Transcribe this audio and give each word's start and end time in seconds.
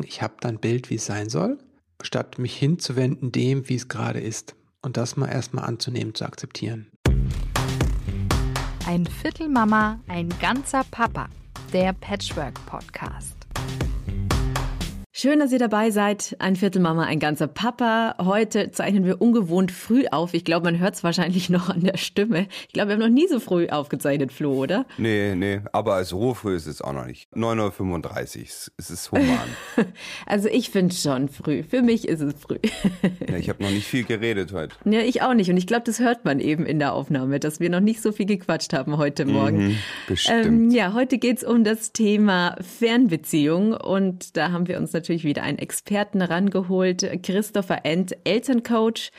Ich 0.00 0.22
habe 0.22 0.34
dann 0.40 0.58
Bild, 0.58 0.90
wie 0.90 0.94
es 0.94 1.06
sein 1.06 1.28
soll, 1.28 1.58
statt 2.02 2.38
mich 2.38 2.56
hinzuwenden 2.56 3.30
dem, 3.32 3.68
wie 3.68 3.76
es 3.76 3.88
gerade 3.88 4.20
ist. 4.20 4.56
Und 4.80 4.96
das 4.96 5.16
mal 5.16 5.28
erstmal 5.28 5.64
anzunehmen, 5.64 6.14
zu 6.14 6.24
akzeptieren. 6.24 6.90
Ein 8.86 9.06
Viertel 9.06 9.48
Mama, 9.48 10.00
ein 10.08 10.28
ganzer 10.40 10.82
Papa. 10.90 11.28
Der 11.72 11.92
Patchwork 11.92 12.54
Podcast. 12.66 13.36
Schön, 15.22 15.38
dass 15.38 15.52
ihr 15.52 15.60
dabei 15.60 15.92
seid. 15.92 16.34
Ein 16.40 16.56
Viertelmama, 16.56 17.04
ein 17.04 17.20
ganzer 17.20 17.46
Papa. 17.46 18.16
Heute 18.18 18.72
zeichnen 18.72 19.04
wir 19.04 19.22
ungewohnt 19.22 19.70
früh 19.70 20.06
auf. 20.10 20.34
Ich 20.34 20.44
glaube, 20.44 20.64
man 20.64 20.80
hört 20.80 20.96
es 20.96 21.04
wahrscheinlich 21.04 21.48
noch 21.48 21.68
an 21.68 21.82
der 21.82 21.96
Stimme. 21.96 22.48
Ich 22.66 22.72
glaube, 22.72 22.88
wir 22.88 22.94
haben 22.94 23.02
noch 23.02 23.08
nie 23.08 23.28
so 23.28 23.38
früh 23.38 23.68
aufgezeichnet, 23.68 24.32
Flo, 24.32 24.54
oder? 24.54 24.84
Nee, 24.98 25.36
nee, 25.36 25.60
aber 25.70 25.94
als 25.94 26.12
rohfrüh 26.12 26.56
ist 26.56 26.66
es 26.66 26.82
auch 26.82 26.92
noch 26.92 27.06
nicht. 27.06 27.32
9.35 27.36 28.40
Uhr, 28.40 28.72
es 28.78 28.90
ist 28.90 29.12
human. 29.12 29.28
also 30.26 30.48
ich 30.48 30.70
finde 30.70 30.92
es 30.92 31.00
schon 31.00 31.28
früh. 31.28 31.62
Für 31.62 31.82
mich 31.82 32.08
ist 32.08 32.20
es 32.20 32.34
früh. 32.34 32.58
ja, 33.30 33.36
ich 33.36 33.48
habe 33.48 33.62
noch 33.62 33.70
nicht 33.70 33.86
viel 33.86 34.02
geredet 34.02 34.52
heute. 34.52 34.74
Ja, 34.84 35.02
ich 35.02 35.22
auch 35.22 35.34
nicht. 35.34 35.48
Und 35.50 35.56
ich 35.56 35.68
glaube, 35.68 35.84
das 35.84 36.00
hört 36.00 36.24
man 36.24 36.40
eben 36.40 36.66
in 36.66 36.80
der 36.80 36.94
Aufnahme, 36.94 37.38
dass 37.38 37.60
wir 37.60 37.70
noch 37.70 37.78
nicht 37.78 38.02
so 38.02 38.10
viel 38.10 38.26
gequatscht 38.26 38.72
haben 38.72 38.96
heute 38.96 39.24
Morgen. 39.24 39.68
Mhm, 39.68 39.78
bestimmt. 40.08 40.46
Ähm, 40.46 40.70
ja, 40.72 40.94
heute 40.94 41.18
geht 41.18 41.36
es 41.36 41.44
um 41.44 41.62
das 41.62 41.92
Thema 41.92 42.56
Fernbeziehung. 42.60 43.72
Und 43.74 44.36
da 44.36 44.50
haben 44.50 44.66
wir 44.66 44.78
uns 44.78 44.92
natürlich 44.92 45.11
natürlich 45.12 45.24
wieder 45.24 45.42
einen 45.42 45.58
Experten 45.58 46.22
rangeholt, 46.22 47.06
Christopher 47.22 47.84
End, 47.84 48.16
Elterncoach. 48.24 49.10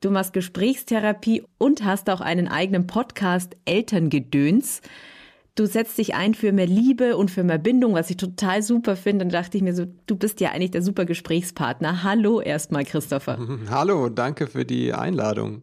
Du 0.00 0.10
machst 0.10 0.32
Gesprächstherapie 0.32 1.42
und 1.58 1.84
hast 1.84 2.08
auch 2.08 2.22
einen 2.22 2.48
eigenen 2.48 2.86
Podcast 2.86 3.54
Elterngedöns. 3.66 4.80
Du 5.54 5.66
setzt 5.66 5.98
dich 5.98 6.14
ein 6.14 6.34
für 6.34 6.52
mehr 6.52 6.66
Liebe 6.66 7.16
und 7.18 7.30
für 7.30 7.44
mehr 7.44 7.58
Bindung, 7.58 7.94
was 7.94 8.08
ich 8.08 8.16
total 8.16 8.62
super 8.62 8.96
finde. 8.96 9.26
Dann 9.26 9.32
dachte 9.32 9.58
ich 9.58 9.62
mir 9.62 9.74
so, 9.74 9.86
du 10.06 10.16
bist 10.16 10.40
ja 10.40 10.52
eigentlich 10.52 10.70
der 10.70 10.82
super 10.82 11.04
Gesprächspartner. 11.04 12.02
Hallo 12.02 12.40
erstmal, 12.40 12.84
Christopher. 12.84 13.38
Hallo, 13.70 14.08
danke 14.08 14.46
für 14.46 14.64
die 14.64 14.94
Einladung. 14.94 15.62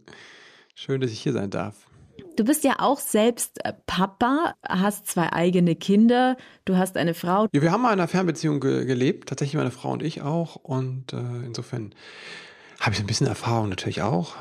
Schön, 0.75 1.01
dass 1.01 1.11
ich 1.11 1.21
hier 1.21 1.33
sein 1.33 1.49
darf. 1.49 1.87
Du 2.35 2.43
bist 2.45 2.63
ja 2.63 2.75
auch 2.79 2.99
selbst 2.99 3.63
äh, 3.63 3.73
Papa, 3.85 4.55
hast 4.67 5.07
zwei 5.07 5.31
eigene 5.31 5.75
Kinder, 5.75 6.35
du 6.65 6.77
hast 6.77 6.97
eine 6.97 7.13
Frau. 7.13 7.47
Ja, 7.53 7.61
wir 7.61 7.71
haben 7.71 7.81
mal 7.81 7.93
in 7.93 7.99
einer 7.99 8.07
Fernbeziehung 8.07 8.59
ge 8.59 8.85
gelebt, 8.85 9.29
tatsächlich 9.29 9.55
meine 9.55 9.71
Frau 9.71 9.91
und 9.91 10.01
ich 10.01 10.21
auch. 10.21 10.55
Und 10.55 11.13
äh, 11.13 11.17
insofern 11.45 11.93
habe 12.79 12.95
ich 12.95 12.99
ein 12.99 13.05
bisschen 13.05 13.27
Erfahrung 13.27 13.69
natürlich 13.69 14.01
auch. 14.01 14.35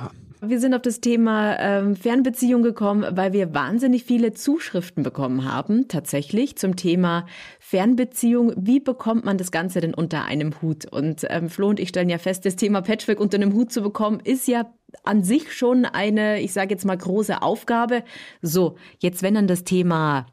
Wir 0.45 0.59
sind 0.59 0.75
auf 0.75 0.83
das 0.83 1.01
Thema 1.01 1.57
ähm, 1.61 1.95
Fernbeziehung 1.95 2.65
gekommen, 2.65 3.07
weil 3.17 3.33
wir 3.33 3.55
wahnsinnig 3.55 4.03
viele 4.03 4.33
Zuschriften 4.33 5.05
bekommen 5.05 5.45
haben, 5.45 5.87
tatsächlich 5.87 6.57
zum 6.57 6.75
Thema 6.75 7.27
Fernbeziehung. 7.61 8.53
Wie 8.57 8.81
bekommt 8.81 9.25
man 9.25 9.39
das 9.39 9.53
Ganze 9.53 9.81
denn 9.81 9.95
unter 9.95 10.25
einem 10.25 10.61
Hut? 10.61 10.85
Und 10.91 11.25
ähm, 11.31 11.49
Flo 11.49 11.69
und 11.69 11.79
ich 11.79 11.91
stellen 11.91 12.09
ja 12.09 12.19
fest, 12.19 12.45
das 12.45 12.57
Thema 12.57 12.83
Patchwork 12.83 13.21
unter 13.21 13.37
einem 13.37 13.53
Hut 13.53 13.71
zu 13.71 13.83
bekommen, 13.83 14.19
ist 14.19 14.49
ja 14.49 14.75
an 15.05 15.23
sich 15.23 15.53
schon 15.53 15.85
eine, 15.85 16.41
ich 16.41 16.53
sage 16.53 16.75
jetzt 16.75 16.85
mal, 16.85 16.99
große 16.99 17.41
Aufgabe. 17.41 18.03
So, 18.41 18.75
jetzt 18.99 19.23
wenn 19.23 19.35
dann 19.35 19.47
das 19.47 19.63
Thema 19.63 20.27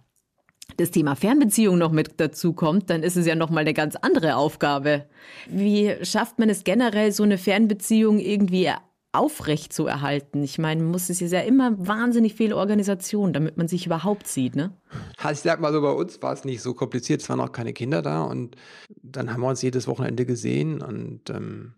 das 0.78 0.92
Thema 0.92 1.16
Fernbeziehung 1.16 1.78
noch 1.78 1.92
mit 1.92 2.20
dazu 2.20 2.54
kommt, 2.54 2.90
dann 2.90 3.04
ist 3.04 3.16
es 3.16 3.26
ja 3.28 3.36
noch 3.36 3.50
mal 3.50 3.62
eine 3.62 3.74
ganz 3.74 3.96
andere 3.96 4.38
Aufgabe. 4.38 5.06
Wie 5.48 5.94
schafft 6.04 6.40
man 6.40 6.50
es 6.50 6.64
generell, 6.64 7.12
so 7.12 7.24
eine 7.24 7.38
Fernbeziehung 7.38 8.20
irgendwie 8.20 8.72
aufrecht 9.12 9.74
zu 9.74 9.88
erhalten? 9.88 10.44
Ich 10.44 10.58
meine, 10.58 10.84
muss 10.84 11.10
es 11.10 11.20
ja 11.20 11.42
immer 11.42 11.76
wahnsinnig 11.78 12.36
viel 12.36 12.54
Organisation, 12.54 13.34
damit 13.34 13.58
man 13.58 13.68
sich 13.68 13.86
überhaupt 13.86 14.28
sieht, 14.28 14.56
ne? 14.56 14.72
Also 15.18 15.32
ich 15.34 15.40
sag 15.40 15.60
mal 15.60 15.74
so, 15.74 15.82
bei 15.82 15.92
uns 15.92 16.22
war 16.22 16.34
es 16.34 16.46
nicht 16.46 16.62
so 16.62 16.74
kompliziert, 16.74 17.22
es 17.22 17.30
waren 17.30 17.40
auch 17.40 17.52
keine 17.52 17.74
Kinder 17.74 18.02
da 18.02 18.24
und 18.24 18.56
dann 19.02 19.34
haben 19.34 19.42
wir 19.42 19.50
uns 19.50 19.62
jedes 19.62 19.88
Wochenende 19.88 20.26
gesehen 20.26 20.82
und 20.82 21.30
ähm, 21.30 21.74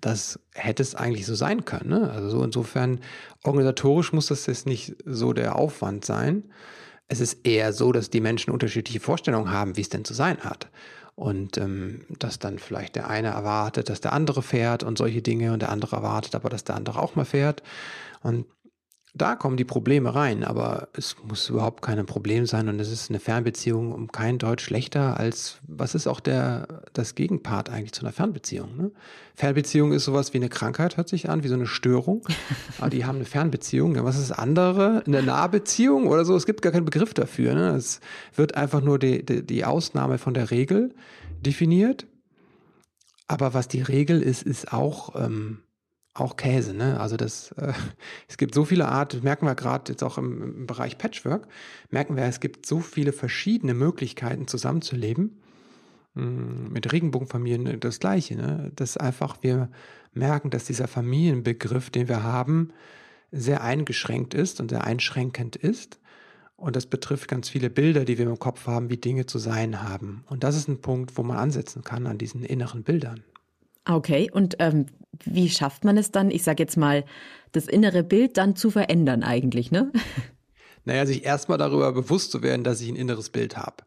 das 0.00 0.38
hätte 0.52 0.82
es 0.82 0.94
eigentlich 0.94 1.26
so 1.26 1.34
sein 1.34 1.64
können. 1.64 1.88
Ne? 1.88 2.10
Also 2.10 2.28
so 2.28 2.44
insofern, 2.44 3.00
organisatorisch 3.42 4.12
muss 4.12 4.26
das 4.26 4.46
jetzt 4.46 4.66
nicht 4.66 4.96
so 5.06 5.32
der 5.32 5.56
Aufwand 5.56 6.04
sein. 6.04 6.44
Es 7.08 7.20
ist 7.20 7.46
eher 7.46 7.72
so, 7.72 7.92
dass 7.92 8.10
die 8.10 8.20
Menschen 8.20 8.50
unterschiedliche 8.50 9.00
Vorstellungen 9.00 9.50
haben, 9.50 9.76
wie 9.76 9.82
es 9.82 9.88
denn 9.88 10.04
zu 10.04 10.14
sein 10.14 10.38
hat. 10.38 10.68
Und 11.16 11.58
ähm, 11.58 12.06
dass 12.18 12.38
dann 12.38 12.58
vielleicht 12.58 12.96
der 12.96 13.08
eine 13.08 13.28
erwartet, 13.28 13.88
dass 13.88 14.00
der 14.00 14.12
andere 14.12 14.42
fährt 14.42 14.82
und 14.82 14.98
solche 14.98 15.22
Dinge 15.22 15.52
und 15.52 15.62
der 15.62 15.70
andere 15.70 15.96
erwartet 15.96 16.34
aber, 16.34 16.48
dass 16.48 16.64
der 16.64 16.74
andere 16.74 17.00
auch 17.00 17.14
mal 17.14 17.24
fährt. 17.24 17.62
Und 18.22 18.46
da 19.16 19.36
kommen 19.36 19.56
die 19.56 19.64
Probleme 19.64 20.12
rein, 20.12 20.42
aber 20.42 20.88
es 20.92 21.14
muss 21.22 21.48
überhaupt 21.48 21.82
kein 21.82 22.04
Problem 22.04 22.46
sein 22.46 22.68
und 22.68 22.80
es 22.80 22.90
ist 22.90 23.10
eine 23.10 23.20
Fernbeziehung 23.20 23.92
um 23.92 24.10
kein 24.10 24.38
Deut 24.38 24.60
schlechter 24.60 25.20
als, 25.20 25.60
was 25.68 25.94
ist 25.94 26.08
auch 26.08 26.18
der, 26.18 26.82
das 26.94 27.14
Gegenpart 27.14 27.70
eigentlich 27.70 27.92
zu 27.92 28.02
einer 28.02 28.12
Fernbeziehung? 28.12 28.76
Ne? 28.76 28.90
Fernbeziehung 29.36 29.92
ist 29.92 30.04
sowas 30.04 30.34
wie 30.34 30.38
eine 30.38 30.48
Krankheit, 30.48 30.96
hört 30.96 31.08
sich 31.08 31.30
an, 31.30 31.44
wie 31.44 31.48
so 31.48 31.54
eine 31.54 31.68
Störung, 31.68 32.26
aber 32.78 32.90
die 32.90 33.04
haben 33.04 33.16
eine 33.16 33.24
Fernbeziehung. 33.24 33.94
Was 34.04 34.18
ist 34.18 34.30
das 34.30 34.38
andere? 34.38 35.04
Eine 35.06 35.22
Nahbeziehung 35.22 36.08
oder 36.08 36.24
so? 36.24 36.34
Es 36.34 36.44
gibt 36.44 36.60
gar 36.62 36.72
keinen 36.72 36.84
Begriff 36.84 37.14
dafür. 37.14 37.54
Ne? 37.54 37.76
Es 37.76 38.00
wird 38.34 38.56
einfach 38.56 38.80
nur 38.80 38.98
die, 38.98 39.24
die, 39.24 39.46
die 39.46 39.64
Ausnahme 39.64 40.18
von 40.18 40.34
der 40.34 40.50
Regel 40.50 40.92
definiert. 41.40 42.08
Aber 43.28 43.54
was 43.54 43.68
die 43.68 43.80
Regel 43.80 44.20
ist, 44.20 44.42
ist 44.42 44.72
auch, 44.72 45.14
ähm, 45.14 45.60
auch 46.14 46.36
Käse, 46.36 46.74
ne? 46.74 46.98
Also 47.00 47.16
das, 47.16 47.52
äh, 47.52 47.72
es 48.28 48.38
gibt 48.38 48.54
so 48.54 48.64
viele 48.64 48.88
Arten, 48.88 49.22
merken 49.22 49.46
wir 49.46 49.54
gerade 49.54 49.92
jetzt 49.92 50.02
auch 50.02 50.16
im, 50.16 50.42
im, 50.42 50.66
Bereich 50.66 50.96
Patchwork, 50.96 51.48
merken 51.90 52.16
wir, 52.16 52.24
es 52.24 52.40
gibt 52.40 52.64
so 52.66 52.80
viele 52.80 53.12
verschiedene 53.12 53.74
Möglichkeiten 53.74 54.46
zusammenzuleben. 54.46 55.40
Hm, 56.14 56.72
mit 56.72 56.92
Regenbogenfamilien 56.92 57.80
das 57.80 57.98
Gleiche, 57.98 58.36
ne? 58.36 58.72
Dass 58.76 58.96
einfach 58.96 59.38
wir 59.42 59.68
merken, 60.12 60.50
dass 60.50 60.64
dieser 60.64 60.86
Familienbegriff, 60.86 61.90
den 61.90 62.08
wir 62.08 62.22
haben, 62.22 62.70
sehr 63.32 63.64
eingeschränkt 63.64 64.32
ist 64.32 64.60
und 64.60 64.70
sehr 64.70 64.84
einschränkend 64.84 65.56
ist. 65.56 65.98
Und 66.56 66.76
das 66.76 66.86
betrifft 66.86 67.26
ganz 67.26 67.48
viele 67.48 67.68
Bilder, 67.68 68.04
die 68.04 68.16
wir 68.16 68.26
im 68.26 68.38
Kopf 68.38 68.68
haben, 68.68 68.90
wie 68.90 68.96
Dinge 68.96 69.26
zu 69.26 69.38
sein 69.38 69.82
haben. 69.82 70.22
Und 70.28 70.44
das 70.44 70.56
ist 70.56 70.68
ein 70.68 70.80
Punkt, 70.80 71.18
wo 71.18 71.24
man 71.24 71.36
ansetzen 71.36 71.82
kann 71.82 72.06
an 72.06 72.16
diesen 72.16 72.44
inneren 72.44 72.84
Bildern. 72.84 73.24
Okay, 73.86 74.30
und 74.32 74.56
ähm, 74.60 74.86
wie 75.24 75.48
schafft 75.48 75.84
man 75.84 75.96
es 75.96 76.10
dann, 76.10 76.30
ich 76.30 76.42
sage 76.42 76.62
jetzt 76.62 76.76
mal, 76.76 77.04
das 77.52 77.66
innere 77.66 78.02
Bild 78.02 78.36
dann 78.36 78.56
zu 78.56 78.70
verändern 78.70 79.22
eigentlich, 79.22 79.70
ne? 79.70 79.92
Naja, 80.86 81.06
sich 81.06 81.24
erstmal 81.24 81.56
darüber 81.56 81.92
bewusst 81.92 82.30
zu 82.30 82.42
werden, 82.42 82.62
dass 82.62 82.80
ich 82.82 82.90
ein 82.90 82.96
inneres 82.96 83.30
Bild 83.30 83.56
habe. 83.56 83.84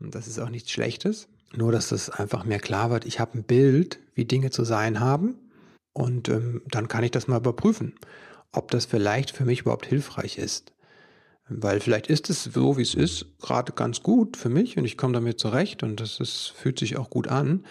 Und 0.00 0.14
das 0.14 0.26
ist 0.26 0.40
auch 0.40 0.50
nichts 0.50 0.72
Schlechtes. 0.72 1.28
Nur, 1.54 1.70
dass 1.70 1.90
das 1.90 2.10
einfach 2.10 2.44
mehr 2.44 2.58
klar 2.58 2.90
wird. 2.90 3.04
Ich 3.04 3.20
habe 3.20 3.38
ein 3.38 3.44
Bild, 3.44 4.00
wie 4.14 4.24
Dinge 4.24 4.50
zu 4.50 4.64
sein 4.64 4.98
haben. 4.98 5.36
Und 5.92 6.28
ähm, 6.28 6.62
dann 6.66 6.88
kann 6.88 7.04
ich 7.04 7.12
das 7.12 7.28
mal 7.28 7.38
überprüfen, 7.38 7.94
ob 8.52 8.72
das 8.72 8.86
vielleicht 8.86 9.30
für 9.30 9.44
mich 9.44 9.60
überhaupt 9.60 9.86
hilfreich 9.86 10.36
ist. 10.36 10.72
Weil 11.48 11.80
vielleicht 11.80 12.08
ist 12.08 12.28
es 12.28 12.42
so, 12.42 12.76
wie 12.76 12.82
es 12.82 12.94
ist, 12.94 13.38
gerade 13.38 13.72
ganz 13.72 14.02
gut 14.02 14.36
für 14.36 14.48
mich 14.48 14.76
und 14.76 14.84
ich 14.84 14.98
komme 14.98 15.12
damit 15.12 15.38
zurecht 15.38 15.84
und 15.84 16.00
das 16.00 16.18
ist, 16.18 16.52
fühlt 16.56 16.78
sich 16.78 16.96
auch 16.96 17.08
gut 17.08 17.28
an 17.28 17.64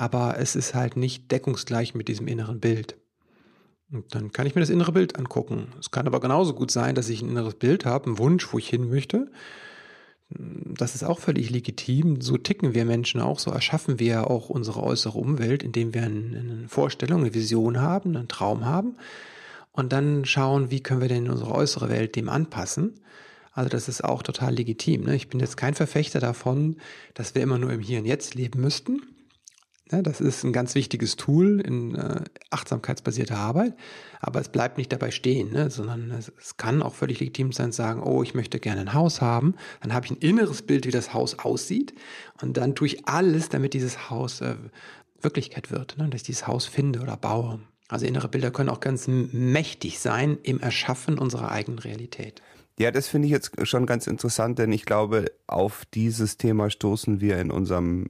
aber 0.00 0.38
es 0.38 0.56
ist 0.56 0.74
halt 0.74 0.96
nicht 0.96 1.30
deckungsgleich 1.30 1.94
mit 1.94 2.08
diesem 2.08 2.26
inneren 2.26 2.58
Bild. 2.58 2.96
Und 3.92 4.14
dann 4.14 4.32
kann 4.32 4.46
ich 4.46 4.54
mir 4.54 4.62
das 4.62 4.70
innere 4.70 4.92
Bild 4.92 5.18
angucken. 5.18 5.74
Es 5.78 5.90
kann 5.90 6.06
aber 6.06 6.20
genauso 6.20 6.54
gut 6.54 6.70
sein, 6.70 6.94
dass 6.94 7.10
ich 7.10 7.20
ein 7.20 7.28
inneres 7.28 7.56
Bild 7.56 7.84
habe, 7.84 8.06
einen 8.06 8.18
Wunsch, 8.18 8.50
wo 8.50 8.56
ich 8.56 8.70
hin 8.70 8.88
möchte. 8.88 9.30
Das 10.30 10.94
ist 10.94 11.04
auch 11.04 11.18
völlig 11.18 11.50
legitim. 11.50 12.22
So 12.22 12.38
ticken 12.38 12.72
wir 12.72 12.86
Menschen 12.86 13.20
auch. 13.20 13.38
So 13.38 13.50
erschaffen 13.50 13.98
wir 13.98 14.30
auch 14.30 14.48
unsere 14.48 14.82
äußere 14.82 15.18
Umwelt, 15.18 15.62
indem 15.62 15.92
wir 15.92 16.04
eine 16.04 16.64
Vorstellung, 16.66 17.20
eine 17.20 17.34
Vision 17.34 17.82
haben, 17.82 18.16
einen 18.16 18.28
Traum 18.28 18.64
haben. 18.64 18.96
Und 19.70 19.92
dann 19.92 20.24
schauen, 20.24 20.70
wie 20.70 20.82
können 20.82 21.02
wir 21.02 21.08
denn 21.08 21.28
unsere 21.28 21.52
äußere 21.52 21.90
Welt 21.90 22.16
dem 22.16 22.30
anpassen. 22.30 22.94
Also 23.52 23.68
das 23.68 23.86
ist 23.86 24.02
auch 24.02 24.22
total 24.22 24.54
legitim. 24.54 25.04
Ne? 25.04 25.14
Ich 25.14 25.28
bin 25.28 25.40
jetzt 25.40 25.58
kein 25.58 25.74
Verfechter 25.74 26.20
davon, 26.20 26.76
dass 27.12 27.34
wir 27.34 27.42
immer 27.42 27.58
nur 27.58 27.70
im 27.70 27.80
Hier 27.80 27.98
und 27.98 28.06
Jetzt 28.06 28.34
leben 28.34 28.62
müssten. 28.62 29.02
Ja, 29.90 30.02
das 30.02 30.20
ist 30.20 30.44
ein 30.44 30.52
ganz 30.52 30.76
wichtiges 30.76 31.16
Tool 31.16 31.60
in 31.60 31.96
äh, 31.96 32.22
achtsamkeitsbasierter 32.50 33.36
Arbeit, 33.36 33.74
aber 34.20 34.40
es 34.40 34.48
bleibt 34.48 34.78
nicht 34.78 34.92
dabei 34.92 35.10
stehen, 35.10 35.50
ne, 35.50 35.68
sondern 35.68 36.12
es, 36.12 36.32
es, 36.40 36.56
kann 36.56 36.80
auch 36.80 36.94
völlig 36.94 37.18
legitim 37.18 37.50
sein, 37.50 37.72
sagen, 37.72 38.00
oh, 38.00 38.22
ich 38.22 38.34
möchte 38.34 38.60
gerne 38.60 38.82
ein 38.82 38.94
Haus 38.94 39.20
haben, 39.20 39.54
dann 39.82 39.92
habe 39.92 40.06
ich 40.06 40.12
ein 40.12 40.18
inneres 40.18 40.62
Bild, 40.62 40.86
wie 40.86 40.92
das 40.92 41.12
Haus 41.12 41.40
aussieht 41.40 41.92
und 42.40 42.56
dann 42.56 42.76
tue 42.76 42.86
ich 42.86 43.08
alles, 43.08 43.48
damit 43.48 43.74
dieses 43.74 44.10
Haus 44.10 44.40
äh, 44.42 44.54
Wirklichkeit 45.20 45.72
wird, 45.72 45.98
ne, 45.98 46.08
dass 46.08 46.20
ich 46.20 46.26
dieses 46.26 46.46
Haus 46.46 46.66
finde 46.66 47.00
oder 47.00 47.16
baue. 47.16 47.58
Also 47.88 48.06
innere 48.06 48.28
Bilder 48.28 48.52
können 48.52 48.68
auch 48.68 48.80
ganz 48.80 49.08
mächtig 49.08 49.98
sein 49.98 50.38
im 50.44 50.60
Erschaffen 50.60 51.18
unserer 51.18 51.50
eigenen 51.50 51.80
Realität. 51.80 52.40
Ja, 52.80 52.90
das 52.90 53.08
finde 53.08 53.26
ich 53.26 53.32
jetzt 53.32 53.68
schon 53.68 53.84
ganz 53.84 54.06
interessant, 54.06 54.58
denn 54.58 54.72
ich 54.72 54.86
glaube, 54.86 55.26
auf 55.46 55.84
dieses 55.92 56.38
Thema 56.38 56.70
stoßen 56.70 57.20
wir 57.20 57.38
in 57.38 57.50
unserem, 57.50 58.06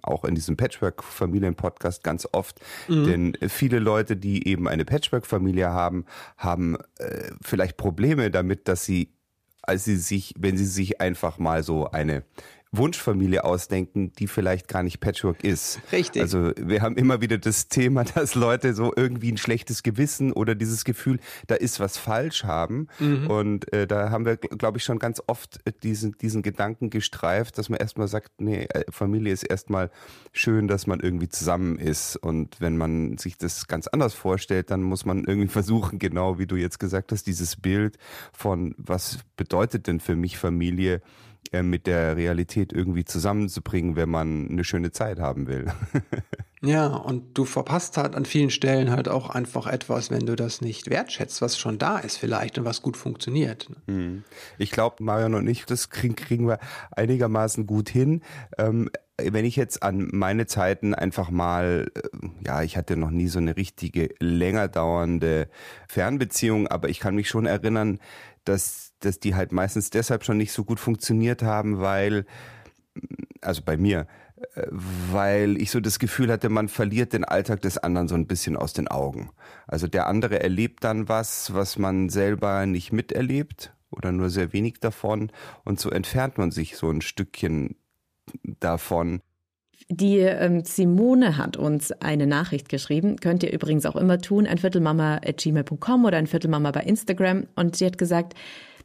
auch 0.00 0.24
in 0.24 0.36
diesem 0.36 0.56
Patchwork-Familien-Podcast 0.56 2.04
ganz 2.04 2.28
oft. 2.30 2.60
Mhm. 2.86 3.04
Denn 3.04 3.36
viele 3.48 3.80
Leute, 3.80 4.16
die 4.16 4.46
eben 4.46 4.68
eine 4.68 4.84
Patchwork-Familie 4.84 5.70
haben, 5.70 6.04
haben 6.36 6.76
äh, 6.98 7.32
vielleicht 7.42 7.76
Probleme 7.76 8.30
damit, 8.30 8.68
dass 8.68 8.84
sie, 8.84 9.12
als 9.60 9.86
sie 9.86 9.96
sich, 9.96 10.34
wenn 10.38 10.56
sie 10.56 10.66
sich 10.66 11.00
einfach 11.00 11.38
mal 11.38 11.64
so 11.64 11.90
eine 11.90 12.22
Wunschfamilie 12.74 13.44
ausdenken, 13.44 14.12
die 14.18 14.26
vielleicht 14.26 14.66
gar 14.66 14.82
nicht 14.82 14.98
Patchwork 14.98 15.44
ist. 15.44 15.80
Richtig. 15.92 16.22
Also 16.22 16.52
wir 16.56 16.80
haben 16.80 16.96
immer 16.96 17.20
wieder 17.20 17.36
das 17.36 17.68
Thema, 17.68 18.04
dass 18.14 18.34
Leute 18.34 18.72
so 18.72 18.92
irgendwie 18.96 19.30
ein 19.30 19.36
schlechtes 19.36 19.82
Gewissen 19.82 20.32
oder 20.32 20.54
dieses 20.54 20.84
Gefühl, 20.84 21.20
da 21.46 21.54
ist 21.54 21.80
was 21.80 21.98
falsch 21.98 22.44
haben. 22.44 22.88
Mhm. 22.98 23.26
Und 23.28 23.72
äh, 23.74 23.86
da 23.86 24.10
haben 24.10 24.24
wir, 24.24 24.38
glaube 24.38 24.78
ich, 24.78 24.84
schon 24.84 24.98
ganz 24.98 25.22
oft 25.26 25.60
diesen, 25.82 26.16
diesen 26.16 26.42
Gedanken 26.42 26.88
gestreift, 26.88 27.58
dass 27.58 27.68
man 27.68 27.78
erstmal 27.78 28.08
sagt, 28.08 28.40
nee, 28.40 28.64
äh, 28.64 28.84
Familie 28.90 29.34
ist 29.34 29.42
erstmal 29.42 29.90
schön, 30.32 30.66
dass 30.66 30.86
man 30.86 31.00
irgendwie 31.00 31.28
zusammen 31.28 31.78
ist. 31.78 32.16
Und 32.16 32.58
wenn 32.58 32.78
man 32.78 33.18
sich 33.18 33.36
das 33.36 33.66
ganz 33.66 33.86
anders 33.86 34.14
vorstellt, 34.14 34.70
dann 34.70 34.82
muss 34.82 35.04
man 35.04 35.24
irgendwie 35.24 35.48
versuchen, 35.52 35.98
genau 35.98 36.38
wie 36.38 36.46
du 36.46 36.56
jetzt 36.56 36.78
gesagt 36.78 37.12
hast, 37.12 37.26
dieses 37.26 37.56
Bild 37.56 37.98
von 38.32 38.74
was 38.78 39.18
bedeutet 39.36 39.86
denn 39.86 40.00
für 40.00 40.16
mich 40.16 40.38
Familie, 40.38 41.02
äh, 41.52 41.62
mit 41.62 41.86
der 41.86 42.16
Realität 42.16 42.72
irgendwie 42.72 43.04
zusammenzubringen, 43.04 43.94
wenn 43.94 44.08
man 44.08 44.48
eine 44.48 44.64
schöne 44.64 44.90
Zeit 44.90 45.20
haben 45.20 45.46
will. 45.46 45.66
ja, 46.62 46.86
und 46.86 47.36
du 47.36 47.44
verpasst 47.44 47.96
halt 47.96 48.14
an 48.14 48.24
vielen 48.24 48.50
Stellen 48.50 48.90
halt 48.90 49.08
auch 49.08 49.30
einfach 49.30 49.66
etwas, 49.66 50.10
wenn 50.10 50.26
du 50.26 50.34
das 50.34 50.60
nicht 50.60 50.88
wertschätzt, 50.88 51.42
was 51.42 51.58
schon 51.58 51.78
da 51.78 51.98
ist 51.98 52.16
vielleicht 52.16 52.58
und 52.58 52.64
was 52.64 52.80
gut 52.80 52.96
funktioniert. 52.96 53.68
Hm. 53.86 54.24
Ich 54.58 54.70
glaube, 54.70 55.04
Marion 55.04 55.34
und 55.34 55.46
ich, 55.46 55.66
das 55.66 55.90
kriegen, 55.90 56.16
kriegen 56.16 56.48
wir 56.48 56.58
einigermaßen 56.90 57.66
gut 57.66 57.88
hin. 57.88 58.22
Ähm, 58.56 58.88
wenn 59.20 59.44
ich 59.44 59.56
jetzt 59.56 59.82
an 59.82 60.08
meine 60.12 60.46
Zeiten 60.46 60.94
einfach 60.94 61.30
mal, 61.30 61.90
äh, 61.94 62.00
ja, 62.46 62.62
ich 62.62 62.76
hatte 62.76 62.96
noch 62.96 63.10
nie 63.10 63.28
so 63.28 63.38
eine 63.38 63.56
richtige 63.56 64.14
länger 64.18 64.68
dauernde 64.68 65.48
Fernbeziehung, 65.88 66.66
aber 66.66 66.88
ich 66.88 66.98
kann 66.98 67.14
mich 67.14 67.28
schon 67.28 67.46
erinnern, 67.46 67.98
dass, 68.44 68.91
dass 69.04 69.20
die 69.20 69.34
halt 69.34 69.52
meistens 69.52 69.90
deshalb 69.90 70.24
schon 70.24 70.36
nicht 70.36 70.52
so 70.52 70.64
gut 70.64 70.80
funktioniert 70.80 71.42
haben, 71.42 71.80
weil, 71.80 72.26
also 73.40 73.62
bei 73.64 73.76
mir, 73.76 74.06
äh, 74.54 74.66
weil 74.70 75.60
ich 75.60 75.70
so 75.70 75.80
das 75.80 75.98
Gefühl 75.98 76.30
hatte, 76.30 76.48
man 76.48 76.68
verliert 76.68 77.12
den 77.12 77.24
Alltag 77.24 77.62
des 77.62 77.78
anderen 77.78 78.08
so 78.08 78.14
ein 78.14 78.26
bisschen 78.26 78.56
aus 78.56 78.72
den 78.72 78.88
Augen. 78.88 79.30
Also 79.66 79.86
der 79.86 80.06
andere 80.06 80.40
erlebt 80.40 80.84
dann 80.84 81.08
was, 81.08 81.54
was 81.54 81.78
man 81.78 82.08
selber 82.08 82.66
nicht 82.66 82.92
miterlebt 82.92 83.74
oder 83.90 84.12
nur 84.12 84.30
sehr 84.30 84.52
wenig 84.52 84.80
davon 84.80 85.30
und 85.64 85.78
so 85.78 85.90
entfernt 85.90 86.38
man 86.38 86.50
sich 86.50 86.76
so 86.76 86.90
ein 86.90 87.02
Stückchen 87.02 87.76
davon. 88.60 89.20
Die 89.88 90.18
ähm, 90.18 90.64
Simone 90.64 91.36
hat 91.36 91.56
uns 91.56 91.92
eine 91.92 92.26
Nachricht 92.26 92.68
geschrieben. 92.68 93.16
Könnt 93.16 93.42
ihr 93.42 93.52
übrigens 93.52 93.84
auch 93.84 93.96
immer 93.96 94.18
tun. 94.18 94.46
Ein 94.46 94.58
Viertelmama.gmail.com 94.58 96.04
oder 96.04 96.18
ein 96.18 96.26
Viertelmama 96.26 96.70
bei 96.70 96.82
Instagram. 96.82 97.46
Und 97.56 97.76
sie 97.76 97.86
hat 97.86 97.98
gesagt, 97.98 98.34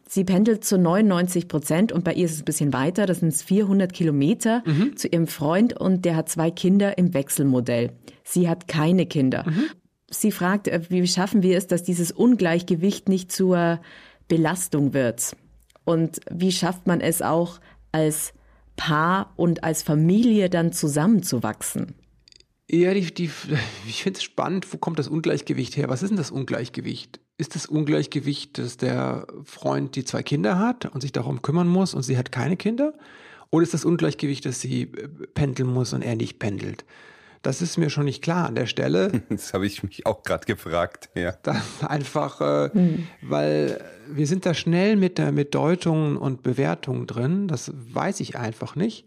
sie 0.08 0.24
pendelt 0.24 0.64
zu 0.64 0.78
99 0.78 1.48
Prozent 1.48 1.92
und 1.92 2.04
bei 2.04 2.14
ihr 2.14 2.26
ist 2.26 2.34
es 2.34 2.42
ein 2.42 2.46
bisschen 2.46 2.74
weiter. 2.74 3.06
Das 3.06 3.20
sind 3.20 3.34
400 3.34 3.94
Kilometer 3.94 4.64
mhm. 4.66 4.96
zu 4.96 5.08
ihrem 5.08 5.28
Freund 5.28 5.74
und 5.74 6.06
der 6.06 6.16
hat 6.16 6.30
zwei 6.30 6.52
Kinder 6.52 6.98
im 6.98 7.14
Wechselmodell. 7.14 7.92
Sie 8.24 8.50
hat 8.50 8.68
keine 8.68 9.06
Kinder. 9.06 9.46
Mhm. 9.48 9.66
Sie 10.10 10.32
fragt, 10.32 10.68
äh, 10.68 10.82
wie 10.90 11.06
schaffen 11.08 11.44
wir 11.44 11.58
es, 11.58 11.68
dass 11.68 11.84
dieses 11.84 12.12
Ungleichgewicht 12.12 13.10
nicht 13.10 13.32
zur 13.32 13.80
Belastung 14.28 14.94
wird? 14.94 15.36
Und 15.84 16.20
wie 16.30 16.52
schafft 16.52 16.88
man 16.88 17.02
es 17.02 17.22
auch 17.22 17.60
als 17.92 18.34
Paar 18.76 19.34
und 19.36 19.64
als 19.64 19.84
Familie 19.84 20.50
dann 20.50 20.72
zusammenzuwachsen? 20.72 21.96
Ja, 22.70 22.94
die, 22.94 23.14
die, 23.14 23.30
ich 23.88 24.04
finde 24.04 24.18
es 24.18 24.24
spannend, 24.24 24.72
wo 24.72 24.78
kommt 24.78 25.00
das 25.00 25.08
Ungleichgewicht 25.08 25.78
her? 25.78 25.90
Was 25.90 26.04
ist 26.04 26.10
denn 26.10 26.18
das 26.18 26.32
Ungleichgewicht? 26.32 27.20
Ist 27.38 27.56
das 27.56 27.68
Ungleichgewicht, 27.68 28.58
dass 28.58 28.78
der 28.78 29.28
Freund 29.44 29.96
die 29.96 30.04
zwei 30.04 30.24
Kinder 30.24 30.58
hat 30.58 30.86
und 30.86 31.02
sich 31.02 31.12
darum 31.12 31.42
kümmern 31.42 31.68
muss 31.68 31.94
und 31.94 32.04
sie 32.04 32.18
hat 32.18 32.32
keine 32.32 32.58
Kinder? 32.58 32.94
Oder 33.52 33.64
ist 33.64 33.74
das 33.74 33.86
Ungleichgewicht, 33.86 34.46
dass 34.46 34.60
sie 34.60 34.84
äh, 34.84 35.08
pendeln 35.34 35.72
muss 35.72 35.94
und 35.94 36.02
er 36.02 36.16
nicht 36.16 36.40
pendelt? 36.40 36.86
Das 37.44 37.62
ist 37.62 37.78
mir 37.78 37.90
schon 37.90 38.06
nicht 38.06 38.24
klar 38.24 38.48
an 38.48 38.56
der 38.56 38.66
Stelle. 38.66 39.24
Das 39.30 39.54
habe 39.54 39.68
ich 39.68 39.84
mich 39.84 40.06
auch 40.06 40.24
gerade 40.24 40.46
gefragt, 40.46 41.10
ja. 41.16 41.34
Das 41.44 41.84
einfach, 41.84 42.42
äh, 42.42 42.78
mhm. 42.78 43.08
weil 43.22 43.80
wir 44.10 44.28
sind 44.28 44.46
da 44.46 44.54
schnell 44.54 44.96
mit, 44.96 45.18
der, 45.18 45.32
mit 45.32 45.54
Deutungen 45.54 46.18
und 46.18 46.44
Bewertungen 46.44 47.08
drin. 47.08 47.48
Das 47.48 47.72
weiß 47.74 48.20
ich 48.20 48.36
einfach 48.36 48.76
nicht. 48.76 49.06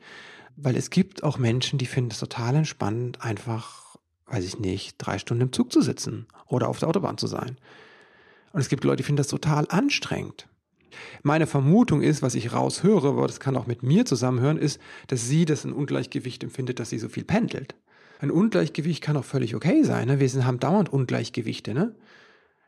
Weil 0.57 0.77
es 0.77 0.91
gibt 0.91 1.23
auch 1.23 1.39
Menschen, 1.39 1.79
die 1.79 1.87
finden 1.87 2.11
es 2.13 2.19
total 2.19 2.55
entspannend, 2.55 3.23
einfach, 3.23 3.97
weiß 4.27 4.45
ich 4.45 4.59
nicht, 4.59 4.97
drei 4.99 5.19
Stunden 5.19 5.43
im 5.43 5.53
Zug 5.53 5.73
zu 5.73 5.81
sitzen 5.81 6.27
oder 6.47 6.69
auf 6.69 6.79
der 6.79 6.89
Autobahn 6.89 7.19
zu 7.19 7.27
sein. 7.27 7.57
Und 8.53 8.61
es 8.61 8.69
gibt 8.69 8.85
Leute, 8.85 8.99
die 8.99 9.03
finden 9.05 9.19
das 9.19 9.29
total 9.29 9.67
anstrengend. 9.69 10.49
Meine 11.23 11.47
Vermutung 11.47 12.03
ist, 12.03 12.23
was 12.23 12.35
ich 12.35 12.53
raushöre, 12.53 13.09
aber 13.09 13.27
das 13.27 13.41
kann 13.41 13.57
auch 13.57 13.67
mit 13.67 13.83
mir 13.83 14.05
zusammenhören, 14.05 14.59
ist, 14.59 14.81
dass 15.07 15.29
sie 15.29 15.45
das 15.45 15.65
ein 15.65 15.73
Ungleichgewicht 15.73 16.43
empfindet, 16.43 16.81
dass 16.81 16.91
sie 16.91 16.99
so 16.99 17.09
viel 17.09 17.25
pendelt. 17.25 17.75
Ein 18.21 18.31
Ungleichgewicht 18.31 19.03
kann 19.03 19.17
auch 19.17 19.25
völlig 19.25 19.55
okay 19.55 19.83
sein. 19.83 20.09
Ne? 20.09 20.21
Wir 20.21 20.45
haben 20.45 20.61
dauernd 20.61 20.93
Ungleichgewichte. 20.93 21.73
Ne? 21.73 21.95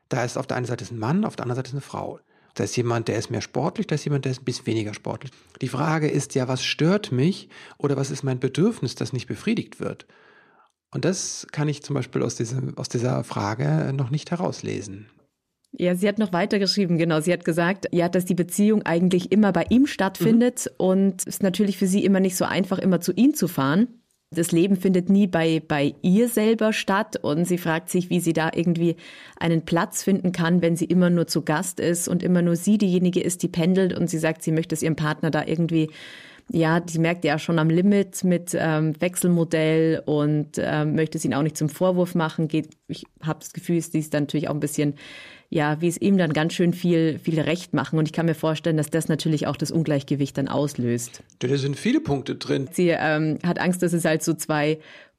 Da 0.08 0.25
ist 0.25 0.38
auf 0.38 0.46
der 0.46 0.56
einen 0.56 0.67
Seite 0.67 0.87
ein 0.90 0.99
Mann, 0.99 1.25
auf 1.25 1.37
der 1.37 1.44
anderen 1.44 1.56
Seite 1.56 1.73
eine 1.73 1.81
Frau. 1.81 2.20
Da 2.55 2.64
ist 2.64 2.76
jemand, 2.76 3.08
der 3.08 3.19
ist 3.19 3.31
mehr 3.31 3.40
sportlich, 3.40 3.87
da 3.87 3.94
ist 3.94 4.05
jemand, 4.05 4.25
der 4.25 4.32
ist 4.32 4.43
ein 4.43 4.44
bisschen 4.44 4.67
weniger 4.67 4.93
sportlich. 4.93 5.32
Die 5.61 5.69
Frage 5.69 6.08
ist 6.08 6.35
ja, 6.35 6.49
was 6.49 6.62
stört 6.62 7.11
mich 7.11 7.49
oder 7.78 7.96
was 7.96 8.11
ist 8.11 8.23
mein 8.23 8.40
Bedürfnis, 8.40 8.94
das 8.94 9.12
nicht 9.12 9.26
befriedigt 9.26 9.81
wird? 9.81 10.06
Und 10.90 11.06
das 11.06 11.46
kann 11.50 11.69
ich 11.69 11.82
zum 11.82 11.94
Beispiel 11.94 12.23
aus, 12.23 12.37
diesem, 12.37 12.76
aus 12.76 12.90
dieser 12.90 13.25
Frage 13.25 13.94
noch 13.94 14.11
nicht 14.11 14.31
herauslesen. 14.31 15.08
Ja, 15.73 15.95
sie 15.95 16.07
hat 16.07 16.19
noch 16.19 16.33
weitergeschrieben, 16.33 16.99
genau. 16.99 17.21
Sie 17.21 17.33
hat 17.33 17.45
gesagt, 17.45 17.87
ja, 17.93 18.09
dass 18.09 18.27
die 18.27 18.35
Beziehung 18.35 18.83
eigentlich 18.83 19.33
immer 19.33 19.53
bei 19.53 19.65
ihm 19.71 19.87
stattfindet 19.87 20.67
mhm. 20.67 20.87
und 20.87 21.21
es 21.23 21.27
ist 21.27 21.43
natürlich 21.43 21.79
für 21.79 21.87
sie 21.87 22.05
immer 22.05 22.21
nicht 22.21 22.37
so 22.37 22.45
einfach, 22.45 22.79
immer 22.79 23.01
zu 23.01 23.13
ihm 23.13 23.35
zu 23.35 23.49
fahren 23.49 23.89
das 24.35 24.53
Leben 24.53 24.77
findet 24.77 25.11
nie 25.11 25.27
bei, 25.27 25.63
bei 25.67 25.95
ihr 26.03 26.29
selber 26.29 26.73
statt 26.73 27.17
und 27.23 27.45
sie 27.45 27.59
fragt 27.59 27.91
sich, 27.91 28.11
wie 28.11 28.21
sie 28.21 28.33
da 28.33 28.51
irgendwie 28.55 28.97
einen 29.39 29.65
Platz 29.65 30.03
finden 30.03 30.33
kann, 30.33 30.63
wenn 30.63 30.77
sie 30.77 30.87
immer 30.87 31.11
nur 31.11 31.27
zu 31.27 31.43
Gast 31.43 31.81
ist 31.81 32.09
und 32.09 32.23
immer 32.23 32.43
nur 32.43 32.57
sie 32.57 32.79
diejenige 32.79 33.21
ist, 33.21 33.43
die 33.43 33.49
pendelt 33.49 33.97
und 33.97 34.09
sie 34.09 34.19
sagt, 34.19 34.43
sie 34.43 34.53
möchte 34.53 34.75
es 34.75 34.83
ihrem 34.83 34.97
Partner 34.97 35.31
da 35.31 35.45
irgendwie 35.45 35.91
ja, 36.52 36.82
sie 36.87 36.99
merkt 36.99 37.25
ja 37.25 37.38
schon 37.38 37.58
am 37.58 37.70
Limit 37.70 38.25
mit 38.25 38.56
ähm, 38.58 39.00
Wechselmodell 39.00 40.02
und 40.04 40.50
ähm, 40.58 40.94
möchte 40.94 41.19
es 41.19 41.25
ihnen 41.25 41.34
auch 41.34 41.43
nicht 41.43 41.56
zum 41.56 41.69
Vorwurf 41.69 42.14
machen. 42.14 42.49
Geht, 42.49 42.70
ich 42.88 43.04
habe 43.22 43.40
das 43.40 43.52
Gefühl, 43.52 43.81
sie 43.81 43.99
ist 43.99 44.14
dann 44.14 44.25
natürlich 44.25 44.49
auch 44.49 44.54
ein 44.54 44.60
bisschen 44.60 44.94
ja, 45.52 45.82
wie 45.82 45.88
es 45.88 46.00
ihm 46.00 46.16
dann 46.16 46.32
ganz 46.32 46.54
schön 46.54 46.72
viel, 46.72 47.19
viel 47.19 47.38
Recht 47.38 47.75
machen. 47.75 47.99
Und 47.99 48.06
ich 48.06 48.14
kann 48.14 48.25
mir 48.25 48.34
vorstellen, 48.34 48.78
dass 48.78 48.88
das 48.88 49.08
natürlich 49.08 49.46
auch 49.46 49.56
das 49.56 49.70
Ungleichgewicht 49.70 50.38
dann 50.38 50.49
auslöst. 50.49 51.22
Da 51.40 51.56
sind 51.58 51.76
viele 51.76 52.00
Punkte 52.00 52.37
drin. 52.37 52.70
Sie 52.72 52.88
ähm, 52.88 53.38
hat 53.44 53.60
Angst, 53.60 53.82
dass 53.82 53.93
es 53.93 54.06
halt 54.06 54.22
so 54.22 54.32
zwei 54.32 54.78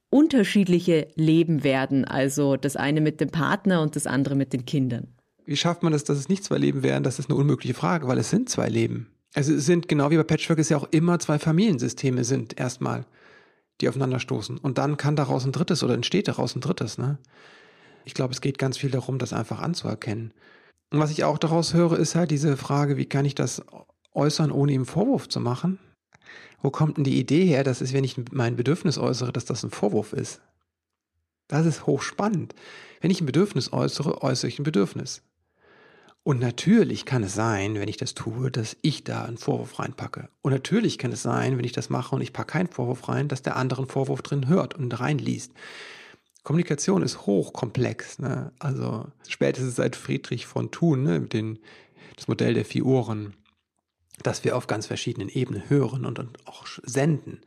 unterschiedliche 0.09 1.07
Leben 1.13 1.63
werden. 1.63 2.03
Also 2.03 2.57
das 2.57 2.75
eine 2.75 2.99
mit 2.99 3.21
dem 3.21 3.29
Partner 3.29 3.83
und 3.83 3.95
das 3.95 4.07
andere 4.07 4.33
mit 4.33 4.53
den 4.53 4.65
Kindern. 4.65 5.09
Wie 5.45 5.55
schafft 5.55 5.83
man 5.83 5.93
das, 5.93 6.03
dass 6.03 6.17
es 6.17 6.29
nicht 6.29 6.43
zwei 6.43 6.57
Leben 6.57 6.81
werden? 6.81 7.03
Das 7.03 7.19
ist 7.19 7.29
eine 7.29 7.37
unmögliche 7.37 7.75
Frage, 7.75 8.07
weil 8.07 8.17
es 8.17 8.31
sind 8.31 8.49
zwei 8.49 8.69
Leben. 8.69 9.13
Also 9.33 9.53
es 9.53 9.65
sind, 9.65 9.87
genau 9.87 10.11
wie 10.11 10.17
bei 10.17 10.23
Patchwork, 10.23 10.59
es 10.59 10.69
ja 10.69 10.77
auch 10.77 10.87
immer 10.91 11.19
zwei 11.19 11.39
Familiensysteme 11.39 12.23
sind, 12.23 12.59
erstmal, 12.59 13.05
die 13.81 13.89
aufeinander 13.89 14.19
stoßen. 14.19 14.57
Und 14.59 14.77
dann 14.77 14.97
kann 14.97 15.15
daraus 15.15 15.45
ein 15.45 15.51
drittes 15.51 15.83
oder 15.83 15.95
entsteht 15.95 16.27
daraus 16.27 16.55
ein 16.55 16.61
drittes, 16.61 16.97
ne? 16.97 17.17
Ich 18.05 18.13
glaube, 18.13 18.33
es 18.33 18.41
geht 18.41 18.57
ganz 18.57 18.77
viel 18.77 18.91
darum, 18.91 19.17
das 19.17 19.33
einfach 19.33 19.61
anzuerkennen. 19.61 20.33
Und 20.91 20.99
was 20.99 21.09
ich 21.09 21.23
auch 21.23 21.37
daraus 21.37 21.73
höre, 21.73 21.97
ist 21.97 22.15
halt 22.15 22.31
diese 22.31 22.57
Frage, 22.57 22.97
wie 22.97 23.05
kann 23.05 23.25
ich 23.25 23.33
das 23.33 23.63
äußern, 24.13 24.51
ohne 24.51 24.73
ihm 24.73 24.85
Vorwurf 24.85 25.27
zu 25.29 25.39
machen? 25.39 25.79
Wo 26.61 26.69
kommt 26.69 26.97
denn 26.97 27.03
die 27.03 27.19
Idee 27.19 27.45
her, 27.45 27.63
dass 27.63 27.81
es, 27.81 27.93
wenn 27.93 28.03
ich 28.03 28.15
mein 28.31 28.55
Bedürfnis 28.55 28.97
äußere, 28.97 29.33
dass 29.33 29.45
das 29.45 29.63
ein 29.63 29.71
Vorwurf 29.71 30.13
ist? 30.13 30.41
Das 31.47 31.65
ist 31.65 31.87
hochspannend. 31.87 32.53
Wenn 33.01 33.11
ich 33.11 33.21
ein 33.21 33.25
Bedürfnis 33.25 33.73
äußere, 33.73 34.21
äußere 34.21 34.47
ich 34.47 34.59
ein 34.59 34.63
Bedürfnis. 34.63 35.23
Und 36.23 36.39
natürlich 36.39 37.05
kann 37.05 37.23
es 37.23 37.33
sein, 37.33 37.75
wenn 37.75 37.89
ich 37.89 37.97
das 37.97 38.13
tue, 38.13 38.49
dass 38.49 38.77
ich 38.81 39.03
da 39.03 39.25
einen 39.25 39.37
Vorwurf 39.37 39.77
reinpacke. 39.79 40.29
Und 40.41 40.53
natürlich 40.53 40.97
kann 40.97 41.11
es 41.11 41.21
sein, 41.21 41.57
wenn 41.57 41.65
ich 41.65 41.73
das 41.73 41.89
mache 41.89 42.15
und 42.15 42.21
ich 42.21 42.31
packe 42.31 42.53
keinen 42.53 42.69
Vorwurf 42.69 43.09
rein, 43.09 43.27
dass 43.27 43.41
der 43.41 43.57
andere 43.57 43.81
einen 43.81 43.89
Vorwurf 43.89 44.21
drin 44.21 44.47
hört 44.47 44.73
und 44.73 44.97
reinliest. 44.97 45.51
Kommunikation 46.43 47.03
ist 47.03 47.25
hochkomplex. 47.25 48.19
Ne? 48.19 48.53
Also 48.59 49.07
spätestens 49.27 49.75
seit 49.75 49.97
Friedrich 49.97 50.45
von 50.45 50.71
Thun, 50.71 51.03
ne, 51.03 51.21
den, 51.21 51.59
das 52.15 52.29
Modell 52.29 52.53
der 52.53 52.65
vier 52.65 52.85
Ohren, 52.85 53.33
dass 54.21 54.45
wir 54.45 54.55
auf 54.55 54.67
ganz 54.67 54.87
verschiedenen 54.87 55.27
Ebenen 55.27 55.69
hören 55.69 56.05
und, 56.05 56.19
und 56.19 56.47
auch 56.47 56.65
senden. 56.83 57.41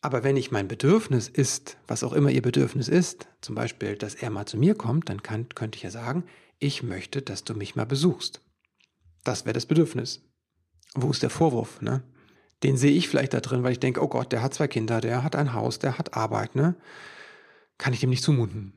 Aber 0.00 0.24
wenn 0.24 0.36
ich 0.36 0.50
mein 0.50 0.68
Bedürfnis 0.68 1.28
ist, 1.28 1.78
was 1.88 2.04
auch 2.04 2.12
immer 2.12 2.30
Ihr 2.30 2.42
Bedürfnis 2.42 2.88
ist, 2.88 3.28
zum 3.40 3.54
Beispiel, 3.54 3.96
dass 3.96 4.14
er 4.14 4.30
mal 4.30 4.46
zu 4.46 4.56
mir 4.56 4.74
kommt, 4.74 5.08
dann 5.08 5.22
kann, 5.22 5.48
könnte 5.54 5.76
ich 5.76 5.82
ja 5.82 5.90
sagen, 5.90 6.24
ich 6.58 6.82
möchte, 6.82 7.22
dass 7.22 7.44
du 7.44 7.54
mich 7.54 7.76
mal 7.76 7.86
besuchst. 7.86 8.40
Das 9.24 9.44
wäre 9.44 9.54
das 9.54 9.66
Bedürfnis. 9.66 10.22
Wo 10.94 11.10
ist 11.10 11.22
der 11.22 11.30
Vorwurf? 11.30 11.80
Ne? 11.82 12.02
Den 12.62 12.76
sehe 12.76 12.92
ich 12.92 13.08
vielleicht 13.08 13.34
da 13.34 13.40
drin, 13.40 13.62
weil 13.62 13.72
ich 13.72 13.80
denke, 13.80 14.02
oh 14.02 14.08
Gott, 14.08 14.32
der 14.32 14.42
hat 14.42 14.54
zwei 14.54 14.68
Kinder, 14.68 15.00
der 15.00 15.22
hat 15.22 15.36
ein 15.36 15.52
Haus, 15.52 15.78
der 15.78 15.98
hat 15.98 16.14
Arbeit. 16.14 16.54
Ne? 16.54 16.76
kann 17.78 17.92
ich 17.92 18.00
dem 18.00 18.10
nicht 18.10 18.22
zumuten. 18.22 18.72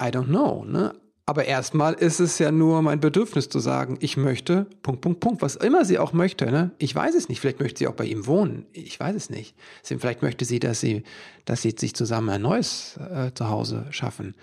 I 0.00 0.06
don't 0.06 0.26
know, 0.26 0.64
ne? 0.64 0.94
Aber 1.28 1.44
erstmal 1.44 1.94
ist 1.94 2.20
es 2.20 2.38
ja 2.38 2.52
nur 2.52 2.82
mein 2.82 3.00
Bedürfnis 3.00 3.48
zu 3.48 3.58
sagen, 3.58 3.98
ich 4.00 4.16
möchte, 4.16 4.66
Punkt, 4.82 5.00
Punkt, 5.00 5.18
Punkt, 5.18 5.42
was 5.42 5.56
immer 5.56 5.84
sie 5.84 5.98
auch 5.98 6.12
möchte. 6.12 6.46
Ne? 6.46 6.70
Ich 6.78 6.94
weiß 6.94 7.16
es 7.16 7.28
nicht. 7.28 7.40
Vielleicht 7.40 7.58
möchte 7.58 7.80
sie 7.80 7.88
auch 7.88 7.96
bei 7.96 8.04
ihm 8.04 8.28
wohnen. 8.28 8.66
Ich 8.72 9.00
weiß 9.00 9.16
es 9.16 9.28
nicht. 9.28 9.56
Vielleicht 9.82 10.22
möchte 10.22 10.44
sie, 10.44 10.60
dass 10.60 10.78
sie, 10.78 11.02
dass 11.44 11.62
sie 11.62 11.74
sich 11.76 11.94
zusammen 11.96 12.28
ein 12.28 12.42
neues 12.42 12.96
äh, 12.98 13.32
Zuhause 13.34 13.86
schaffen. 13.90 14.36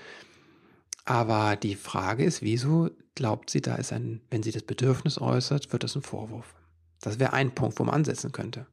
Aber 1.06 1.56
die 1.56 1.76
Frage 1.76 2.24
ist, 2.24 2.42
wieso 2.42 2.90
glaubt 3.16 3.50
sie, 3.50 3.62
da 3.62 3.76
ist 3.76 3.92
ein, 3.92 4.22
wenn 4.30 4.44
sie 4.44 4.52
das 4.52 4.64
Bedürfnis 4.64 5.20
äußert, 5.20 5.72
wird 5.74 5.84
das 5.84 5.96
ein 5.96 6.02
Vorwurf? 6.02 6.56
Das 7.02 7.20
wäre 7.20 7.34
ein 7.34 7.54
Punkt, 7.54 7.80
wo 7.80 7.84
man 7.84 7.96
ansetzen 7.96 8.32
könnte. 8.32 8.66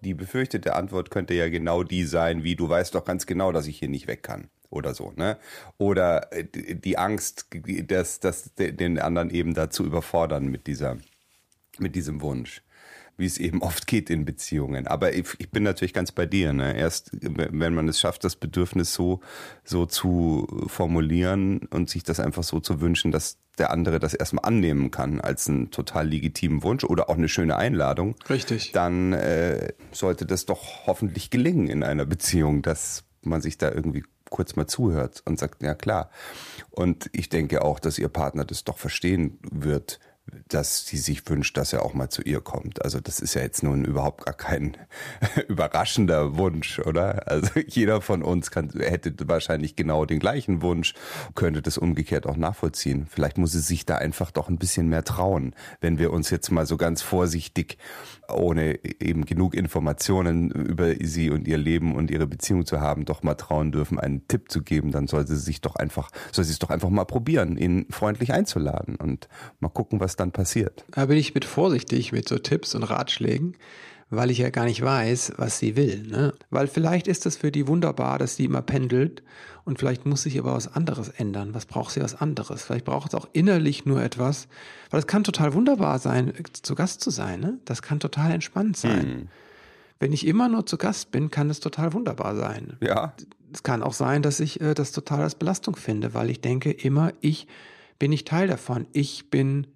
Die 0.00 0.14
befürchtete 0.14 0.74
Antwort 0.74 1.10
könnte 1.10 1.34
ja 1.34 1.48
genau 1.48 1.82
die 1.82 2.04
sein, 2.04 2.42
wie 2.42 2.56
du 2.56 2.68
weißt 2.68 2.94
doch 2.94 3.04
ganz 3.04 3.26
genau, 3.26 3.52
dass 3.52 3.66
ich 3.66 3.78
hier 3.78 3.88
nicht 3.88 4.08
weg 4.08 4.22
kann 4.22 4.50
oder 4.68 4.94
so, 4.94 5.12
ne? 5.16 5.38
Oder 5.78 6.32
äh, 6.32 6.44
die 6.44 6.98
Angst, 6.98 7.46
dass, 7.86 8.20
dass 8.20 8.54
den 8.54 8.98
anderen 8.98 9.30
eben 9.30 9.54
dazu 9.54 9.84
überfordern 9.84 10.46
mit 10.46 10.66
dieser, 10.66 10.98
mit 11.78 11.94
diesem 11.94 12.20
Wunsch. 12.20 12.62
Wie 13.16 13.26
es 13.26 13.38
eben 13.38 13.62
oft 13.62 13.86
geht 13.86 14.10
in 14.10 14.24
Beziehungen. 14.24 14.86
Aber 14.86 15.14
ich, 15.14 15.26
ich 15.38 15.50
bin 15.50 15.62
natürlich 15.62 15.94
ganz 15.94 16.12
bei 16.12 16.26
dir, 16.26 16.52
ne? 16.52 16.76
Erst, 16.76 17.10
wenn 17.12 17.74
man 17.74 17.88
es 17.88 17.98
schafft, 17.98 18.24
das 18.24 18.36
Bedürfnis 18.36 18.92
so, 18.92 19.20
so 19.64 19.86
zu 19.86 20.46
formulieren 20.66 21.60
und 21.70 21.88
sich 21.88 22.02
das 22.02 22.20
einfach 22.20 22.42
so 22.42 22.60
zu 22.60 22.80
wünschen, 22.80 23.12
dass 23.12 23.38
der 23.58 23.70
andere 23.70 23.98
das 23.98 24.14
erstmal 24.14 24.44
annehmen 24.44 24.90
kann 24.90 25.20
als 25.20 25.48
einen 25.48 25.70
total 25.70 26.08
legitimen 26.08 26.62
Wunsch 26.62 26.84
oder 26.84 27.08
auch 27.08 27.16
eine 27.16 27.28
schöne 27.28 27.56
Einladung. 27.56 28.16
Richtig. 28.28 28.72
Dann 28.72 29.12
äh, 29.14 29.72
sollte 29.92 30.26
das 30.26 30.44
doch 30.44 30.86
hoffentlich 30.86 31.30
gelingen 31.30 31.68
in 31.68 31.82
einer 31.82 32.04
Beziehung, 32.04 32.62
dass 32.62 33.04
man 33.22 33.40
sich 33.40 33.58
da 33.58 33.70
irgendwie 33.70 34.04
kurz 34.30 34.56
mal 34.56 34.66
zuhört 34.66 35.22
und 35.24 35.38
sagt, 35.38 35.62
ja 35.62 35.74
klar. 35.74 36.10
Und 36.70 37.08
ich 37.12 37.28
denke 37.28 37.62
auch, 37.62 37.78
dass 37.80 37.98
ihr 37.98 38.08
Partner 38.08 38.44
das 38.44 38.64
doch 38.64 38.78
verstehen 38.78 39.38
wird, 39.50 39.98
dass 40.48 40.86
sie 40.86 40.96
sich 40.96 41.28
wünscht, 41.28 41.56
dass 41.56 41.72
er 41.72 41.84
auch 41.84 41.94
mal 41.94 42.08
zu 42.08 42.22
ihr 42.22 42.40
kommt. 42.40 42.84
Also 42.84 43.00
das 43.00 43.20
ist 43.20 43.34
ja 43.34 43.42
jetzt 43.42 43.62
nun 43.62 43.84
überhaupt 43.84 44.24
gar 44.24 44.34
kein 44.34 44.76
überraschender 45.48 46.36
Wunsch, 46.36 46.78
oder? 46.78 47.28
Also 47.28 47.50
jeder 47.66 48.00
von 48.00 48.22
uns 48.22 48.50
kann, 48.50 48.70
hätte 48.78 49.14
wahrscheinlich 49.28 49.76
genau 49.76 50.04
den 50.04 50.18
gleichen 50.18 50.62
Wunsch, 50.62 50.94
könnte 51.34 51.62
das 51.62 51.78
umgekehrt 51.78 52.26
auch 52.26 52.36
nachvollziehen. 52.36 53.06
Vielleicht 53.08 53.38
muss 53.38 53.52
sie 53.52 53.60
sich 53.60 53.86
da 53.86 53.96
einfach 53.96 54.30
doch 54.30 54.48
ein 54.48 54.58
bisschen 54.58 54.88
mehr 54.88 55.04
trauen, 55.04 55.54
wenn 55.80 55.98
wir 55.98 56.12
uns 56.12 56.30
jetzt 56.30 56.50
mal 56.50 56.66
so 56.66 56.76
ganz 56.76 57.02
vorsichtig, 57.02 57.78
ohne 58.28 58.78
eben 58.84 59.24
genug 59.24 59.54
Informationen 59.54 60.50
über 60.50 60.94
sie 61.00 61.30
und 61.30 61.46
ihr 61.46 61.58
Leben 61.58 61.94
und 61.94 62.10
ihre 62.10 62.26
Beziehung 62.26 62.66
zu 62.66 62.80
haben, 62.80 63.04
doch 63.04 63.22
mal 63.22 63.34
trauen 63.34 63.72
dürfen, 63.72 63.98
einen 63.98 64.26
Tipp 64.28 64.50
zu 64.50 64.62
geben, 64.62 64.90
dann 64.90 65.06
soll 65.06 65.26
sie 65.26 65.36
sich 65.36 65.60
doch 65.60 65.76
einfach, 65.76 66.10
soll 66.32 66.44
sie 66.44 66.52
es 66.52 66.58
doch 66.58 66.70
einfach 66.70 66.90
mal 66.90 67.04
probieren, 67.04 67.56
ihn 67.56 67.86
freundlich 67.90 68.32
einzuladen 68.32 68.96
und 68.96 69.28
mal 69.60 69.68
gucken, 69.68 70.00
was 70.00 70.16
dann 70.16 70.25
passiert. 70.32 70.84
Da 70.90 71.06
bin 71.06 71.18
ich 71.18 71.34
mit 71.34 71.44
vorsichtig 71.44 72.12
mit 72.12 72.28
so 72.28 72.38
Tipps 72.38 72.74
und 72.74 72.82
Ratschlägen, 72.82 73.56
weil 74.10 74.30
ich 74.30 74.38
ja 74.38 74.50
gar 74.50 74.64
nicht 74.64 74.82
weiß, 74.82 75.34
was 75.36 75.58
sie 75.58 75.76
will. 75.76 76.02
Ne? 76.06 76.32
Weil 76.50 76.68
vielleicht 76.68 77.08
ist 77.08 77.26
das 77.26 77.36
für 77.36 77.50
die 77.50 77.66
wunderbar, 77.66 78.18
dass 78.18 78.36
sie 78.36 78.44
immer 78.44 78.62
pendelt 78.62 79.22
und 79.64 79.80
vielleicht 79.80 80.06
muss 80.06 80.22
sich 80.22 80.38
aber 80.38 80.54
was 80.54 80.72
anderes 80.72 81.08
ändern. 81.08 81.52
Was 81.52 81.66
braucht 81.66 81.92
sie 81.92 82.00
was 82.00 82.14
anderes? 82.14 82.62
Vielleicht 82.62 82.84
braucht 82.84 83.08
es 83.08 83.14
auch 83.14 83.28
innerlich 83.32 83.84
nur 83.84 84.00
etwas, 84.02 84.46
weil 84.90 85.00
es 85.00 85.08
kann 85.08 85.24
total 85.24 85.54
wunderbar 85.54 85.98
sein, 85.98 86.32
zu 86.62 86.76
Gast 86.76 87.00
zu 87.00 87.10
sein. 87.10 87.40
Ne? 87.40 87.58
Das 87.64 87.82
kann 87.82 87.98
total 87.98 88.30
entspannt 88.30 88.76
sein. 88.76 89.02
Hm. 89.02 89.28
Wenn 89.98 90.12
ich 90.12 90.26
immer 90.26 90.48
nur 90.48 90.66
zu 90.66 90.76
Gast 90.76 91.10
bin, 91.10 91.30
kann 91.30 91.50
es 91.50 91.58
total 91.60 91.92
wunderbar 91.94 92.36
sein. 92.36 92.76
Ja. 92.80 93.14
Es 93.52 93.62
kann 93.62 93.82
auch 93.82 93.94
sein, 93.94 94.22
dass 94.22 94.40
ich 94.40 94.60
äh, 94.60 94.74
das 94.74 94.92
total 94.92 95.22
als 95.22 95.34
Belastung 95.34 95.74
finde, 95.74 96.14
weil 96.14 96.30
ich 96.30 96.40
denke 96.40 96.70
immer, 96.70 97.12
ich 97.20 97.48
bin 97.98 98.10
nicht 98.10 98.28
Teil 98.28 98.46
davon. 98.46 98.86
Ich 98.92 99.30
bin 99.30 99.66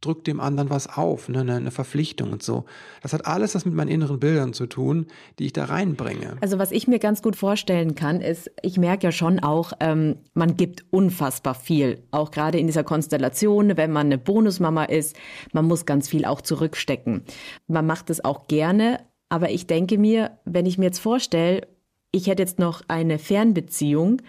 drückt 0.00 0.26
dem 0.26 0.40
anderen 0.40 0.70
was 0.70 0.86
auf, 0.96 1.28
ne, 1.28 1.40
eine 1.40 1.70
Verpflichtung 1.70 2.32
und 2.32 2.42
so. 2.42 2.64
Das 3.02 3.12
hat 3.12 3.26
alles 3.26 3.54
was 3.54 3.64
mit 3.64 3.74
meinen 3.74 3.88
inneren 3.88 4.20
Bildern 4.20 4.52
zu 4.52 4.66
tun, 4.66 5.06
die 5.38 5.46
ich 5.46 5.52
da 5.52 5.64
reinbringe. 5.64 6.36
Also 6.40 6.58
was 6.58 6.70
ich 6.70 6.86
mir 6.86 6.98
ganz 6.98 7.22
gut 7.22 7.36
vorstellen 7.36 7.94
kann, 7.94 8.20
ist, 8.20 8.50
ich 8.62 8.78
merke 8.78 9.06
ja 9.06 9.12
schon 9.12 9.40
auch, 9.40 9.72
ähm, 9.80 10.16
man 10.34 10.56
gibt 10.56 10.84
unfassbar 10.90 11.54
viel, 11.54 12.02
auch 12.10 12.30
gerade 12.30 12.58
in 12.58 12.66
dieser 12.66 12.84
Konstellation, 12.84 13.76
wenn 13.76 13.92
man 13.92 14.06
eine 14.06 14.18
Bonusmama 14.18 14.84
ist, 14.84 15.16
man 15.52 15.64
muss 15.64 15.86
ganz 15.86 16.08
viel 16.08 16.24
auch 16.24 16.40
zurückstecken. 16.40 17.22
Man 17.66 17.86
macht 17.86 18.10
es 18.10 18.24
auch 18.24 18.46
gerne, 18.48 19.00
aber 19.28 19.50
ich 19.50 19.66
denke 19.66 19.98
mir, 19.98 20.38
wenn 20.44 20.66
ich 20.66 20.78
mir 20.78 20.86
jetzt 20.86 21.00
vorstelle, 21.00 21.66
ich 22.12 22.28
hätte 22.28 22.42
jetzt 22.42 22.58
noch 22.58 22.82
eine 22.88 23.18
Fernbeziehung 23.18 24.22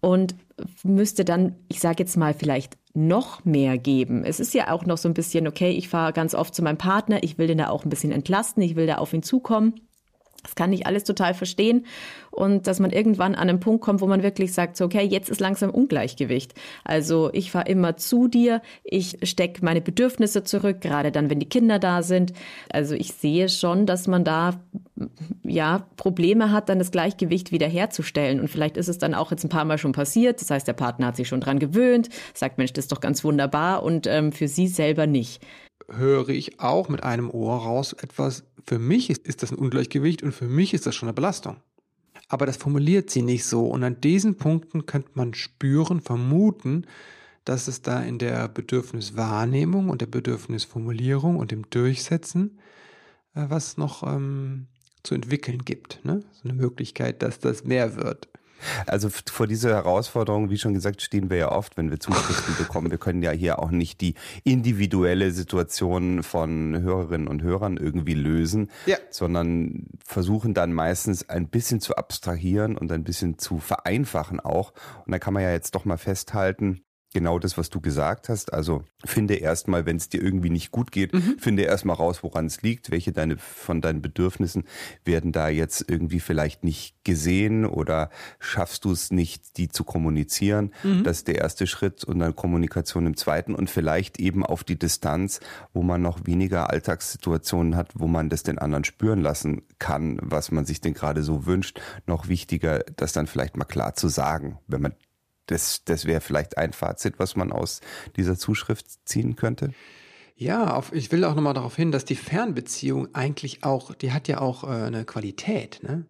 und 0.00 0.34
müsste 0.82 1.24
dann, 1.24 1.56
ich 1.68 1.80
sage 1.80 2.02
jetzt 2.02 2.16
mal 2.16 2.34
vielleicht 2.34 2.76
noch 2.94 3.44
mehr 3.44 3.78
geben. 3.78 4.24
Es 4.24 4.40
ist 4.40 4.54
ja 4.54 4.72
auch 4.72 4.84
noch 4.84 4.98
so 4.98 5.08
ein 5.08 5.14
bisschen, 5.14 5.46
okay, 5.46 5.70
ich 5.70 5.88
fahre 5.88 6.12
ganz 6.12 6.34
oft 6.34 6.54
zu 6.54 6.62
meinem 6.62 6.78
Partner, 6.78 7.22
ich 7.22 7.38
will 7.38 7.46
den 7.46 7.58
da 7.58 7.68
auch 7.68 7.84
ein 7.84 7.90
bisschen 7.90 8.12
entlasten, 8.12 8.62
ich 8.62 8.76
will 8.76 8.86
da 8.86 8.96
auf 8.96 9.12
ihn 9.12 9.22
zukommen. 9.22 9.74
Das 10.42 10.54
kann 10.54 10.72
ich 10.72 10.86
alles 10.86 11.04
total 11.04 11.34
verstehen. 11.34 11.86
Und 12.30 12.66
dass 12.66 12.78
man 12.78 12.90
irgendwann 12.90 13.34
an 13.34 13.48
einen 13.48 13.60
Punkt 13.60 13.82
kommt, 13.82 14.00
wo 14.00 14.06
man 14.06 14.22
wirklich 14.22 14.52
sagt, 14.52 14.76
so, 14.76 14.84
okay, 14.84 15.02
jetzt 15.04 15.28
ist 15.28 15.40
langsam 15.40 15.70
Ungleichgewicht. 15.70 16.54
Also 16.84 17.30
ich 17.32 17.50
fahre 17.50 17.68
immer 17.68 17.96
zu 17.96 18.28
dir, 18.28 18.62
ich 18.84 19.18
stecke 19.24 19.64
meine 19.64 19.80
Bedürfnisse 19.80 20.44
zurück, 20.44 20.80
gerade 20.80 21.10
dann, 21.10 21.28
wenn 21.28 21.40
die 21.40 21.48
Kinder 21.48 21.78
da 21.78 22.02
sind. 22.02 22.32
Also 22.72 22.94
ich 22.94 23.12
sehe 23.12 23.48
schon, 23.48 23.84
dass 23.84 24.06
man 24.06 24.24
da 24.24 24.60
ja 25.42 25.86
Probleme 25.96 26.52
hat, 26.52 26.68
dann 26.68 26.78
das 26.78 26.92
Gleichgewicht 26.92 27.52
wiederherzustellen. 27.52 28.40
Und 28.40 28.48
vielleicht 28.48 28.76
ist 28.76 28.88
es 28.88 28.98
dann 28.98 29.14
auch 29.14 29.30
jetzt 29.30 29.44
ein 29.44 29.50
paar 29.50 29.64
Mal 29.64 29.78
schon 29.78 29.92
passiert. 29.92 30.40
Das 30.40 30.50
heißt, 30.50 30.68
der 30.68 30.72
Partner 30.74 31.08
hat 31.08 31.16
sich 31.16 31.28
schon 31.28 31.40
dran 31.40 31.58
gewöhnt, 31.58 32.08
sagt, 32.32 32.58
Mensch, 32.58 32.72
das 32.72 32.84
ist 32.84 32.92
doch 32.92 33.00
ganz 33.00 33.24
wunderbar 33.24 33.82
und 33.82 34.06
ähm, 34.06 34.32
für 34.32 34.48
sie 34.48 34.68
selber 34.68 35.06
nicht 35.06 35.42
höre 35.90 36.28
ich 36.28 36.60
auch 36.60 36.88
mit 36.88 37.02
einem 37.02 37.30
Ohr 37.30 37.58
raus 37.58 37.92
etwas, 37.92 38.44
für 38.66 38.78
mich 38.78 39.10
ist, 39.10 39.26
ist 39.26 39.42
das 39.42 39.50
ein 39.50 39.58
Ungleichgewicht 39.58 40.22
und 40.22 40.32
für 40.32 40.46
mich 40.46 40.74
ist 40.74 40.86
das 40.86 40.94
schon 40.94 41.08
eine 41.08 41.14
Belastung. 41.14 41.56
Aber 42.28 42.46
das 42.46 42.56
formuliert 42.56 43.10
sie 43.10 43.22
nicht 43.22 43.44
so. 43.44 43.66
Und 43.66 43.82
an 43.82 44.00
diesen 44.00 44.36
Punkten 44.36 44.86
könnte 44.86 45.10
man 45.14 45.34
spüren, 45.34 46.00
vermuten, 46.00 46.86
dass 47.44 47.66
es 47.66 47.82
da 47.82 48.00
in 48.02 48.18
der 48.18 48.48
Bedürfniswahrnehmung 48.48 49.88
und 49.88 50.00
der 50.00 50.06
Bedürfnisformulierung 50.06 51.36
und 51.36 51.50
dem 51.50 51.68
Durchsetzen 51.70 52.58
äh, 53.34 53.46
was 53.48 53.76
noch 53.76 54.02
ähm, 54.02 54.66
zu 55.02 55.14
entwickeln 55.14 55.64
gibt. 55.64 56.04
Ne? 56.04 56.20
So 56.32 56.48
eine 56.48 56.58
Möglichkeit, 56.58 57.22
dass 57.22 57.38
das 57.38 57.64
mehr 57.64 57.96
wird. 57.96 58.28
Also 58.86 59.08
vor 59.10 59.46
dieser 59.46 59.70
Herausforderung, 59.70 60.50
wie 60.50 60.58
schon 60.58 60.74
gesagt, 60.74 61.02
stehen 61.02 61.30
wir 61.30 61.36
ja 61.36 61.52
oft, 61.52 61.76
wenn 61.76 61.90
wir 61.90 62.00
Zuschriften 62.00 62.56
bekommen. 62.58 62.90
Wir 62.90 62.98
können 62.98 63.22
ja 63.22 63.30
hier 63.30 63.58
auch 63.58 63.70
nicht 63.70 64.00
die 64.00 64.14
individuelle 64.44 65.30
Situation 65.32 66.22
von 66.22 66.80
Hörerinnen 66.80 67.28
und 67.28 67.42
Hörern 67.42 67.76
irgendwie 67.76 68.14
lösen, 68.14 68.70
ja. 68.86 68.96
sondern 69.10 69.86
versuchen 70.04 70.54
dann 70.54 70.72
meistens 70.72 71.28
ein 71.28 71.48
bisschen 71.48 71.80
zu 71.80 71.96
abstrahieren 71.96 72.76
und 72.76 72.92
ein 72.92 73.04
bisschen 73.04 73.38
zu 73.38 73.58
vereinfachen 73.58 74.40
auch. 74.40 74.72
Und 75.06 75.12
da 75.12 75.18
kann 75.18 75.34
man 75.34 75.42
ja 75.42 75.52
jetzt 75.52 75.74
doch 75.74 75.84
mal 75.84 75.98
festhalten, 75.98 76.82
genau 77.12 77.38
das, 77.38 77.58
was 77.58 77.70
du 77.70 77.80
gesagt 77.80 78.28
hast. 78.28 78.52
Also 78.52 78.84
finde 79.04 79.34
erstmal, 79.34 79.86
wenn 79.86 79.96
es 79.96 80.08
dir 80.08 80.22
irgendwie 80.22 80.50
nicht 80.50 80.70
gut 80.70 80.92
geht, 80.92 81.12
mhm. 81.12 81.36
finde 81.38 81.62
erstmal 81.62 81.96
raus, 81.96 82.22
woran 82.22 82.46
es 82.46 82.62
liegt, 82.62 82.90
welche 82.90 83.12
deine 83.12 83.36
von 83.38 83.80
deinen 83.80 84.02
Bedürfnissen 84.02 84.64
werden 85.04 85.32
da 85.32 85.48
jetzt 85.48 85.84
irgendwie 85.88 86.20
vielleicht 86.20 86.64
nicht 86.64 86.94
gesehen 87.04 87.66
oder 87.66 88.10
schaffst 88.38 88.84
du 88.84 88.92
es 88.92 89.10
nicht, 89.10 89.56
die 89.56 89.68
zu 89.68 89.84
kommunizieren. 89.84 90.72
Mhm. 90.82 91.02
Das 91.04 91.18
ist 91.18 91.28
der 91.28 91.36
erste 91.36 91.66
Schritt 91.66 92.04
und 92.04 92.18
dann 92.20 92.36
Kommunikation 92.36 93.06
im 93.06 93.16
zweiten 93.16 93.54
und 93.54 93.70
vielleicht 93.70 94.20
eben 94.20 94.44
auf 94.44 94.64
die 94.64 94.78
Distanz, 94.78 95.40
wo 95.72 95.82
man 95.82 96.02
noch 96.02 96.26
weniger 96.26 96.70
Alltagssituationen 96.70 97.76
hat, 97.76 97.92
wo 97.94 98.06
man 98.06 98.28
das 98.28 98.42
den 98.42 98.58
anderen 98.58 98.84
spüren 98.84 99.20
lassen 99.20 99.62
kann, 99.78 100.18
was 100.22 100.50
man 100.50 100.64
sich 100.64 100.80
denn 100.80 100.94
gerade 100.94 101.22
so 101.22 101.46
wünscht. 101.46 101.80
Noch 102.06 102.28
wichtiger, 102.28 102.84
das 102.96 103.12
dann 103.12 103.26
vielleicht 103.26 103.56
mal 103.56 103.64
klar 103.64 103.94
zu 103.94 104.08
sagen, 104.08 104.58
wenn 104.66 104.82
man 104.82 104.94
das, 105.46 105.84
das 105.84 106.04
wäre 106.04 106.20
vielleicht 106.20 106.58
ein 106.58 106.72
Fazit, 106.72 107.18
was 107.18 107.36
man 107.36 107.52
aus 107.52 107.80
dieser 108.16 108.36
Zuschrift 108.38 108.86
ziehen 109.06 109.36
könnte. 109.36 109.72
Ja, 110.36 110.74
auf, 110.74 110.92
ich 110.94 111.12
will 111.12 111.24
auch 111.24 111.34
nochmal 111.34 111.54
darauf 111.54 111.76
hin, 111.76 111.92
dass 111.92 112.04
die 112.04 112.16
Fernbeziehung 112.16 113.14
eigentlich 113.14 113.62
auch, 113.62 113.94
die 113.94 114.12
hat 114.12 114.26
ja 114.26 114.40
auch 114.40 114.64
äh, 114.64 114.68
eine 114.68 115.04
Qualität, 115.04 115.80
ne? 115.82 116.06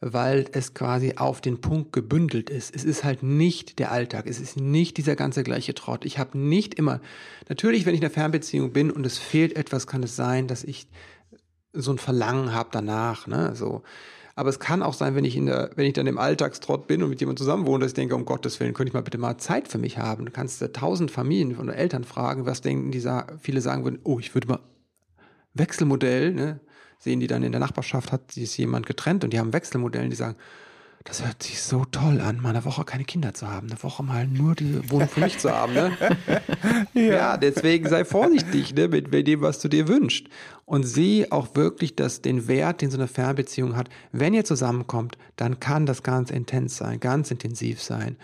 weil 0.00 0.46
es 0.52 0.74
quasi 0.74 1.14
auf 1.16 1.40
den 1.40 1.60
Punkt 1.60 1.92
gebündelt 1.92 2.50
ist. 2.50 2.74
Es 2.74 2.84
ist 2.84 3.04
halt 3.04 3.22
nicht 3.22 3.78
der 3.78 3.90
Alltag, 3.90 4.26
es 4.26 4.40
ist 4.40 4.56
nicht 4.56 4.96
dieser 4.96 5.16
ganze 5.16 5.42
gleiche 5.42 5.74
Trott. 5.74 6.04
Ich 6.04 6.18
habe 6.18 6.38
nicht 6.38 6.74
immer, 6.74 7.00
natürlich, 7.48 7.84
wenn 7.84 7.94
ich 7.94 8.00
in 8.00 8.06
einer 8.06 8.14
Fernbeziehung 8.14 8.72
bin 8.72 8.90
und 8.90 9.04
es 9.04 9.18
fehlt 9.18 9.56
etwas, 9.56 9.86
kann 9.86 10.02
es 10.02 10.16
sein, 10.16 10.46
dass 10.46 10.64
ich 10.64 10.88
so 11.72 11.92
ein 11.92 11.98
Verlangen 11.98 12.54
habe 12.54 12.70
danach, 12.72 13.26
ne? 13.26 13.54
So, 13.54 13.82
aber 14.38 14.50
es 14.50 14.60
kann 14.60 14.84
auch 14.84 14.94
sein, 14.94 15.16
wenn 15.16 15.24
ich 15.24 15.36
in 15.36 15.46
der, 15.46 15.70
wenn 15.74 15.86
ich 15.86 15.94
dann 15.94 16.06
im 16.06 16.16
Alltagstrott 16.16 16.86
bin 16.86 17.02
und 17.02 17.10
mit 17.10 17.18
jemandem 17.18 17.42
zusammen 17.42 17.66
wohne, 17.66 17.80
dass 17.80 17.90
ich 17.90 17.96
denke, 17.96 18.14
um 18.14 18.24
Gottes 18.24 18.60
Willen, 18.60 18.72
könnte 18.72 18.90
ich 18.90 18.94
mal 18.94 19.02
bitte 19.02 19.18
mal 19.18 19.36
Zeit 19.36 19.66
für 19.66 19.78
mich 19.78 19.98
haben. 19.98 20.26
Du 20.26 20.30
kannst 20.30 20.64
tausend 20.74 21.10
Familien 21.10 21.58
oder 21.58 21.74
Eltern 21.74 22.04
fragen, 22.04 22.46
was 22.46 22.60
denken 22.60 22.92
die, 22.92 23.02
viele 23.40 23.60
sagen 23.60 23.82
würden, 23.82 23.98
oh, 24.04 24.20
ich 24.20 24.36
würde 24.36 24.46
mal 24.46 24.60
Wechselmodell, 25.54 26.32
ne? 26.32 26.60
Sehen 27.00 27.18
die 27.18 27.26
dann 27.26 27.42
in 27.42 27.50
der 27.50 27.60
Nachbarschaft, 27.60 28.12
hat 28.12 28.30
sich 28.30 28.56
jemand 28.58 28.86
getrennt 28.86 29.24
und 29.24 29.32
die 29.32 29.40
haben 29.40 29.52
Wechselmodellen, 29.52 30.10
die 30.10 30.16
sagen, 30.16 30.36
das 31.08 31.24
hört 31.24 31.42
sich 31.42 31.62
so 31.62 31.86
toll 31.86 32.20
an, 32.20 32.40
mal 32.42 32.50
eine 32.50 32.66
Woche 32.66 32.84
keine 32.84 33.04
Kinder 33.04 33.32
zu 33.32 33.48
haben, 33.48 33.70
eine 33.70 33.82
Woche 33.82 34.02
mal 34.02 34.26
nur 34.26 34.54
die 34.54 34.90
Wohnung 34.90 35.08
für 35.08 35.20
mich 35.20 35.38
zu 35.38 35.50
haben. 35.50 35.72
Ne? 35.72 35.96
ja. 36.94 37.02
ja. 37.02 37.36
deswegen 37.38 37.88
sei 37.88 38.04
vorsichtig 38.04 38.74
ne, 38.74 38.88
mit, 38.88 39.10
dem, 39.26 39.40
was 39.40 39.58
du 39.58 39.68
dir 39.68 39.88
wünschst. 39.88 40.26
Und 40.66 40.82
sieh 40.84 41.32
auch 41.32 41.56
wirklich 41.56 41.96
dass 41.96 42.20
den 42.20 42.46
Wert, 42.46 42.82
den 42.82 42.90
so 42.90 42.98
eine 42.98 43.08
Fernbeziehung 43.08 43.74
hat. 43.74 43.88
Wenn 44.12 44.34
ihr 44.34 44.44
zusammenkommt, 44.44 45.16
dann 45.36 45.60
kann 45.60 45.86
das 45.86 46.02
ganz 46.02 46.30
intens 46.30 46.76
sein, 46.76 47.00
ganz 47.00 47.30
intensiv 47.30 47.82
sein. 47.82 48.18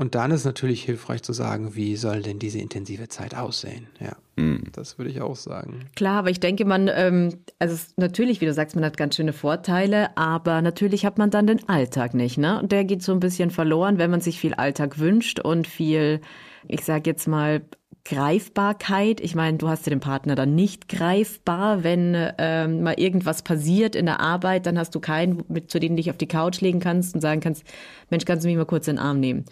Und 0.00 0.14
dann 0.14 0.30
ist 0.30 0.44
natürlich 0.44 0.84
hilfreich 0.84 1.24
zu 1.24 1.32
sagen, 1.32 1.74
wie 1.74 1.96
soll 1.96 2.22
denn 2.22 2.38
diese 2.38 2.60
intensive 2.60 3.08
Zeit 3.08 3.34
aussehen? 3.34 3.88
Ja, 3.98 4.12
mhm. 4.36 4.62
das 4.72 4.96
würde 4.96 5.10
ich 5.10 5.20
auch 5.20 5.34
sagen. 5.34 5.86
Klar, 5.96 6.20
aber 6.20 6.30
ich 6.30 6.38
denke, 6.38 6.64
man, 6.64 6.88
ähm, 6.94 7.40
also 7.58 7.76
natürlich, 7.96 8.40
wie 8.40 8.46
du 8.46 8.54
sagst, 8.54 8.76
man 8.76 8.84
hat 8.84 8.96
ganz 8.96 9.16
schöne 9.16 9.32
Vorteile, 9.32 10.16
aber 10.16 10.62
natürlich 10.62 11.04
hat 11.04 11.18
man 11.18 11.30
dann 11.30 11.48
den 11.48 11.68
Alltag 11.68 12.14
nicht, 12.14 12.38
ne? 12.38 12.60
Und 12.60 12.70
der 12.70 12.84
geht 12.84 13.02
so 13.02 13.10
ein 13.10 13.18
bisschen 13.18 13.50
verloren, 13.50 13.98
wenn 13.98 14.12
man 14.12 14.20
sich 14.20 14.38
viel 14.38 14.54
Alltag 14.54 15.00
wünscht 15.00 15.40
und 15.40 15.66
viel, 15.66 16.20
ich 16.68 16.84
sage 16.84 17.10
jetzt 17.10 17.26
mal, 17.26 17.62
Greifbarkeit. 18.04 19.20
Ich 19.20 19.34
meine, 19.34 19.58
du 19.58 19.68
hast 19.68 19.84
ja 19.84 19.90
den 19.90 20.00
Partner 20.00 20.36
dann 20.36 20.54
nicht 20.54 20.88
greifbar, 20.88 21.82
wenn 21.82 22.16
ähm, 22.38 22.84
mal 22.84 22.94
irgendwas 22.94 23.42
passiert 23.42 23.96
in 23.96 24.06
der 24.06 24.20
Arbeit, 24.20 24.64
dann 24.66 24.78
hast 24.78 24.94
du 24.94 25.00
keinen, 25.00 25.42
mit, 25.48 25.72
zu 25.72 25.80
dem 25.80 25.92
du 25.92 25.96
dich 25.96 26.10
auf 26.10 26.16
die 26.16 26.28
Couch 26.28 26.60
legen 26.60 26.78
kannst 26.78 27.16
und 27.16 27.20
sagen 27.20 27.40
kannst, 27.40 27.64
Mensch, 28.10 28.24
kannst 28.24 28.44
du 28.44 28.48
mich 28.48 28.56
mal 28.56 28.64
kurz 28.64 28.86
in 28.86 28.94
den 28.94 29.04
Arm 29.04 29.18
nehmen? 29.18 29.44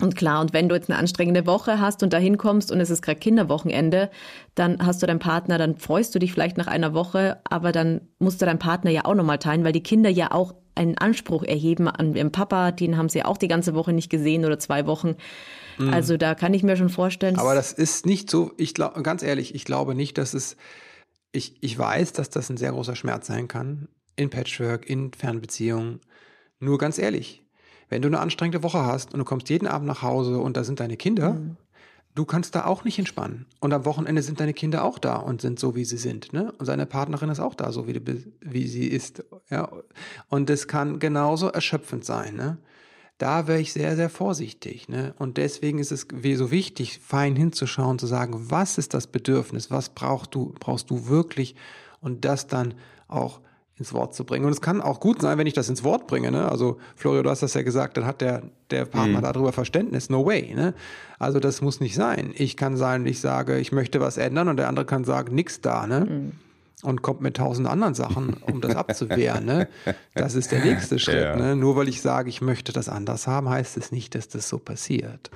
Und 0.00 0.16
klar, 0.16 0.40
und 0.40 0.54
wenn 0.54 0.68
du 0.68 0.74
jetzt 0.74 0.90
eine 0.90 0.98
anstrengende 0.98 1.46
Woche 1.46 1.78
hast 1.78 2.02
und 2.02 2.12
da 2.12 2.18
hinkommst 2.18 2.72
und 2.72 2.80
es 2.80 2.88
ist 2.88 3.02
gerade 3.02 3.20
Kinderwochenende, 3.20 4.10
dann 4.54 4.84
hast 4.84 5.02
du 5.02 5.06
deinen 5.06 5.18
Partner, 5.18 5.58
dann 5.58 5.76
freust 5.76 6.14
du 6.14 6.18
dich 6.18 6.32
vielleicht 6.32 6.56
nach 6.56 6.66
einer 6.66 6.94
Woche, 6.94 7.40
aber 7.44 7.72
dann 7.72 8.00
musst 8.18 8.40
du 8.40 8.46
deinen 8.46 8.58
Partner 8.58 8.90
ja 8.90 9.04
auch 9.04 9.14
nochmal 9.14 9.38
teilen, 9.38 9.64
weil 9.64 9.72
die 9.72 9.82
Kinder 9.82 10.08
ja 10.08 10.32
auch 10.32 10.54
einen 10.74 10.96
Anspruch 10.96 11.42
erheben 11.42 11.88
an 11.88 12.14
ihren 12.14 12.32
Papa, 12.32 12.72
den 12.72 12.96
haben 12.96 13.10
sie 13.10 13.18
ja 13.18 13.24
auch 13.26 13.36
die 13.36 13.48
ganze 13.48 13.74
Woche 13.74 13.92
nicht 13.92 14.08
gesehen 14.08 14.46
oder 14.46 14.58
zwei 14.58 14.86
Wochen. 14.86 15.16
Mhm. 15.78 15.92
Also 15.92 16.16
da 16.16 16.34
kann 16.34 16.54
ich 16.54 16.62
mir 16.62 16.76
schon 16.76 16.88
vorstellen. 16.88 17.38
Aber 17.38 17.54
das 17.54 17.72
ist 17.72 18.06
nicht 18.06 18.30
so, 18.30 18.52
ich 18.56 18.72
glaube, 18.72 19.02
ganz 19.02 19.22
ehrlich, 19.22 19.54
ich 19.54 19.66
glaube 19.66 19.94
nicht, 19.94 20.16
dass 20.16 20.32
es, 20.32 20.56
ich, 21.32 21.56
ich 21.60 21.78
weiß, 21.78 22.14
dass 22.14 22.30
das 22.30 22.48
ein 22.48 22.56
sehr 22.56 22.72
großer 22.72 22.96
Schmerz 22.96 23.26
sein 23.26 23.48
kann 23.48 23.88
in 24.16 24.30
Patchwork, 24.30 24.88
in 24.88 25.12
Fernbeziehungen. 25.12 26.00
Nur 26.58 26.78
ganz 26.78 26.98
ehrlich, 26.98 27.42
wenn 27.92 28.00
du 28.00 28.08
eine 28.08 28.20
anstrengende 28.20 28.62
Woche 28.62 28.86
hast 28.86 29.12
und 29.12 29.18
du 29.18 29.24
kommst 29.26 29.50
jeden 29.50 29.66
Abend 29.66 29.86
nach 29.86 30.00
Hause 30.00 30.38
und 30.38 30.56
da 30.56 30.64
sind 30.64 30.80
deine 30.80 30.96
Kinder, 30.96 31.34
mhm. 31.34 31.58
du 32.14 32.24
kannst 32.24 32.54
da 32.54 32.64
auch 32.64 32.84
nicht 32.84 32.98
entspannen. 32.98 33.44
Und 33.60 33.74
am 33.74 33.84
Wochenende 33.84 34.22
sind 34.22 34.40
deine 34.40 34.54
Kinder 34.54 34.82
auch 34.82 34.98
da 34.98 35.16
und 35.16 35.42
sind 35.42 35.60
so, 35.60 35.76
wie 35.76 35.84
sie 35.84 35.98
sind. 35.98 36.32
Ne? 36.32 36.52
Und 36.58 36.64
seine 36.64 36.86
Partnerin 36.86 37.28
ist 37.28 37.38
auch 37.38 37.54
da, 37.54 37.70
so 37.70 37.86
wie, 37.86 38.00
wie 38.40 38.66
sie 38.66 38.86
ist. 38.86 39.22
Ja? 39.50 39.68
Und 40.30 40.48
das 40.48 40.68
kann 40.68 41.00
genauso 41.00 41.48
erschöpfend 41.48 42.06
sein. 42.06 42.34
Ne? 42.34 42.56
Da 43.18 43.46
wäre 43.46 43.60
ich 43.60 43.74
sehr, 43.74 43.94
sehr 43.94 44.08
vorsichtig. 44.08 44.88
Ne? 44.88 45.12
Und 45.18 45.36
deswegen 45.36 45.78
ist 45.78 45.92
es 45.92 46.06
so 46.10 46.50
wichtig, 46.50 46.98
fein 47.04 47.36
hinzuschauen, 47.36 47.98
zu 47.98 48.06
sagen, 48.06 48.50
was 48.50 48.78
ist 48.78 48.94
das 48.94 49.06
Bedürfnis, 49.06 49.70
was 49.70 49.90
brauchst 49.90 50.34
du, 50.34 50.54
brauchst 50.58 50.88
du 50.88 51.08
wirklich 51.08 51.56
und 52.00 52.24
das 52.24 52.46
dann 52.46 52.72
auch 53.06 53.42
ins 53.82 53.92
Wort 53.92 54.14
zu 54.14 54.24
bringen. 54.24 54.44
Und 54.44 54.52
es 54.52 54.60
kann 54.60 54.80
auch 54.80 55.00
gut 55.00 55.20
sein, 55.20 55.38
wenn 55.38 55.46
ich 55.46 55.54
das 55.54 55.68
ins 55.68 55.82
Wort 55.82 56.06
bringe. 56.06 56.30
Ne? 56.30 56.48
Also 56.48 56.78
Florio, 56.94 57.22
du 57.22 57.30
hast 57.30 57.42
das 57.42 57.54
ja 57.54 57.62
gesagt, 57.62 57.96
dann 57.96 58.06
hat 58.06 58.20
der, 58.20 58.42
der 58.70 58.84
Partner 58.84 59.18
mhm. 59.18 59.22
darüber 59.22 59.52
Verständnis. 59.52 60.08
No 60.08 60.24
way. 60.24 60.54
Ne? 60.54 60.74
Also 61.18 61.40
das 61.40 61.60
muss 61.60 61.80
nicht 61.80 61.94
sein. 61.94 62.32
Ich 62.36 62.56
kann 62.56 62.76
sein, 62.76 63.06
ich 63.06 63.20
sage, 63.20 63.58
ich 63.58 63.72
möchte 63.72 64.00
was 64.00 64.18
ändern 64.18 64.48
und 64.48 64.56
der 64.56 64.68
andere 64.68 64.86
kann 64.86 65.04
sagen, 65.04 65.34
nix 65.34 65.60
da. 65.60 65.86
Ne? 65.86 66.00
Mhm 66.08 66.32
und 66.82 67.02
kommt 67.02 67.20
mit 67.20 67.36
tausend 67.36 67.68
anderen 67.68 67.94
Sachen, 67.94 68.36
um 68.42 68.60
das 68.60 68.74
abzuwehren. 68.74 69.44
Ne? 69.44 69.68
Das 70.14 70.34
ist 70.34 70.50
der 70.50 70.64
nächste 70.64 70.98
Schritt. 70.98 71.22
Ja. 71.22 71.36
Ne? 71.36 71.56
Nur 71.56 71.76
weil 71.76 71.88
ich 71.88 72.02
sage, 72.02 72.28
ich 72.28 72.40
möchte 72.40 72.72
das 72.72 72.88
anders 72.88 73.26
haben, 73.26 73.48
heißt 73.48 73.76
es 73.76 73.92
nicht, 73.92 74.14
dass 74.14 74.28
das 74.28 74.48
so 74.48 74.58
passiert. 74.58 75.30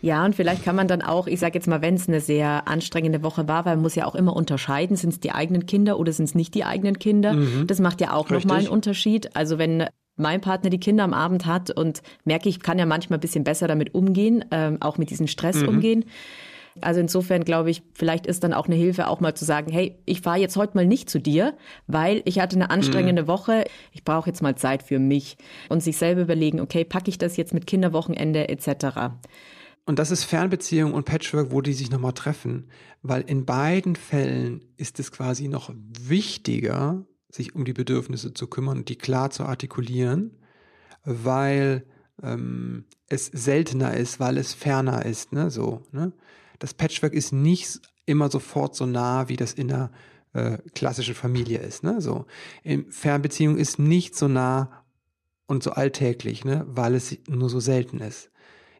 Ja, 0.00 0.24
und 0.24 0.34
vielleicht 0.34 0.64
kann 0.64 0.74
man 0.74 0.88
dann 0.88 1.02
auch, 1.02 1.26
ich 1.26 1.38
sage 1.38 1.54
jetzt 1.54 1.68
mal, 1.68 1.82
wenn 1.82 1.94
es 1.94 2.08
eine 2.08 2.20
sehr 2.20 2.66
anstrengende 2.66 3.22
Woche 3.22 3.46
war, 3.46 3.66
weil 3.66 3.76
man 3.76 3.82
muss 3.82 3.94
ja 3.94 4.06
auch 4.06 4.14
immer 4.14 4.34
unterscheiden, 4.34 4.96
sind 4.96 5.10
es 5.10 5.20
die 5.20 5.32
eigenen 5.32 5.66
Kinder 5.66 5.98
oder 5.98 6.12
sind 6.12 6.24
es 6.24 6.34
nicht 6.34 6.54
die 6.54 6.64
eigenen 6.64 6.98
Kinder. 6.98 7.34
Mhm. 7.34 7.66
Das 7.66 7.78
macht 7.78 8.00
ja 8.00 8.12
auch 8.12 8.30
nochmal 8.30 8.60
einen 8.60 8.68
Unterschied. 8.68 9.36
Also 9.36 9.58
wenn 9.58 9.84
mein 10.16 10.40
Partner 10.40 10.70
die 10.70 10.80
Kinder 10.80 11.04
am 11.04 11.12
Abend 11.12 11.44
hat 11.44 11.70
und 11.70 12.02
merke, 12.24 12.48
ich 12.48 12.60
kann 12.60 12.78
ja 12.78 12.86
manchmal 12.86 13.18
ein 13.18 13.20
bisschen 13.20 13.44
besser 13.44 13.68
damit 13.68 13.94
umgehen, 13.94 14.46
ähm, 14.50 14.78
auch 14.80 14.96
mit 14.96 15.10
diesem 15.10 15.26
Stress 15.26 15.56
mhm. 15.56 15.68
umgehen 15.68 16.04
also 16.80 17.00
insofern 17.00 17.44
glaube 17.44 17.70
ich, 17.70 17.82
vielleicht 17.94 18.26
ist 18.26 18.44
dann 18.44 18.52
auch 18.52 18.66
eine 18.66 18.74
Hilfe, 18.74 19.08
auch 19.08 19.20
mal 19.20 19.34
zu 19.34 19.44
sagen, 19.44 19.70
hey, 19.70 19.98
ich 20.04 20.20
fahre 20.20 20.38
jetzt 20.38 20.56
heute 20.56 20.76
mal 20.76 20.86
nicht 20.86 21.10
zu 21.10 21.20
dir, 21.20 21.56
weil 21.86 22.22
ich 22.24 22.38
hatte 22.38 22.56
eine 22.56 22.70
anstrengende 22.70 23.22
mhm. 23.22 23.28
Woche, 23.28 23.64
ich 23.92 24.04
brauche 24.04 24.28
jetzt 24.28 24.42
mal 24.42 24.56
Zeit 24.56 24.82
für 24.82 24.98
mich 24.98 25.36
und 25.68 25.82
sich 25.82 25.96
selber 25.96 26.22
überlegen, 26.22 26.60
okay, 26.60 26.84
packe 26.84 27.10
ich 27.10 27.18
das 27.18 27.36
jetzt 27.36 27.54
mit 27.54 27.66
Kinderwochenende 27.66 28.48
etc. 28.48 28.98
Und 29.84 29.98
das 29.98 30.10
ist 30.10 30.24
Fernbeziehung 30.24 30.94
und 30.94 31.04
Patchwork, 31.04 31.52
wo 31.52 31.60
die 31.60 31.72
sich 31.72 31.90
nochmal 31.90 32.12
treffen, 32.12 32.68
weil 33.02 33.22
in 33.22 33.44
beiden 33.44 33.94
Fällen 33.94 34.64
ist 34.76 34.98
es 34.98 35.12
quasi 35.12 35.46
noch 35.46 35.72
wichtiger, 35.74 37.06
sich 37.30 37.54
um 37.54 37.64
die 37.64 37.72
Bedürfnisse 37.72 38.34
zu 38.34 38.48
kümmern 38.48 38.78
und 38.78 38.88
die 38.88 38.96
klar 38.96 39.30
zu 39.30 39.44
artikulieren, 39.44 40.32
weil 41.04 41.84
ähm, 42.22 42.84
es 43.08 43.26
seltener 43.26 43.96
ist, 43.96 44.18
weil 44.18 44.38
es 44.38 44.54
ferner 44.54 45.04
ist, 45.04 45.32
ne, 45.32 45.50
so, 45.50 45.82
ne? 45.92 46.12
Das 46.58 46.74
Patchwork 46.74 47.12
ist 47.12 47.32
nicht 47.32 47.80
immer 48.06 48.30
sofort 48.30 48.74
so 48.74 48.86
nah, 48.86 49.28
wie 49.28 49.36
das 49.36 49.52
in 49.52 49.72
einer 49.72 49.90
äh, 50.32 50.58
klassischen 50.74 51.14
Familie 51.14 51.58
ist. 51.58 51.82
Ne? 51.82 52.00
So, 52.00 52.26
in 52.62 52.90
Fernbeziehung 52.90 53.56
ist 53.56 53.78
nicht 53.78 54.16
so 54.16 54.28
nah 54.28 54.84
und 55.46 55.62
so 55.62 55.72
alltäglich, 55.72 56.44
ne? 56.44 56.64
weil 56.68 56.94
es 56.94 57.16
nur 57.28 57.48
so 57.48 57.60
selten 57.60 58.00
ist. 58.00 58.30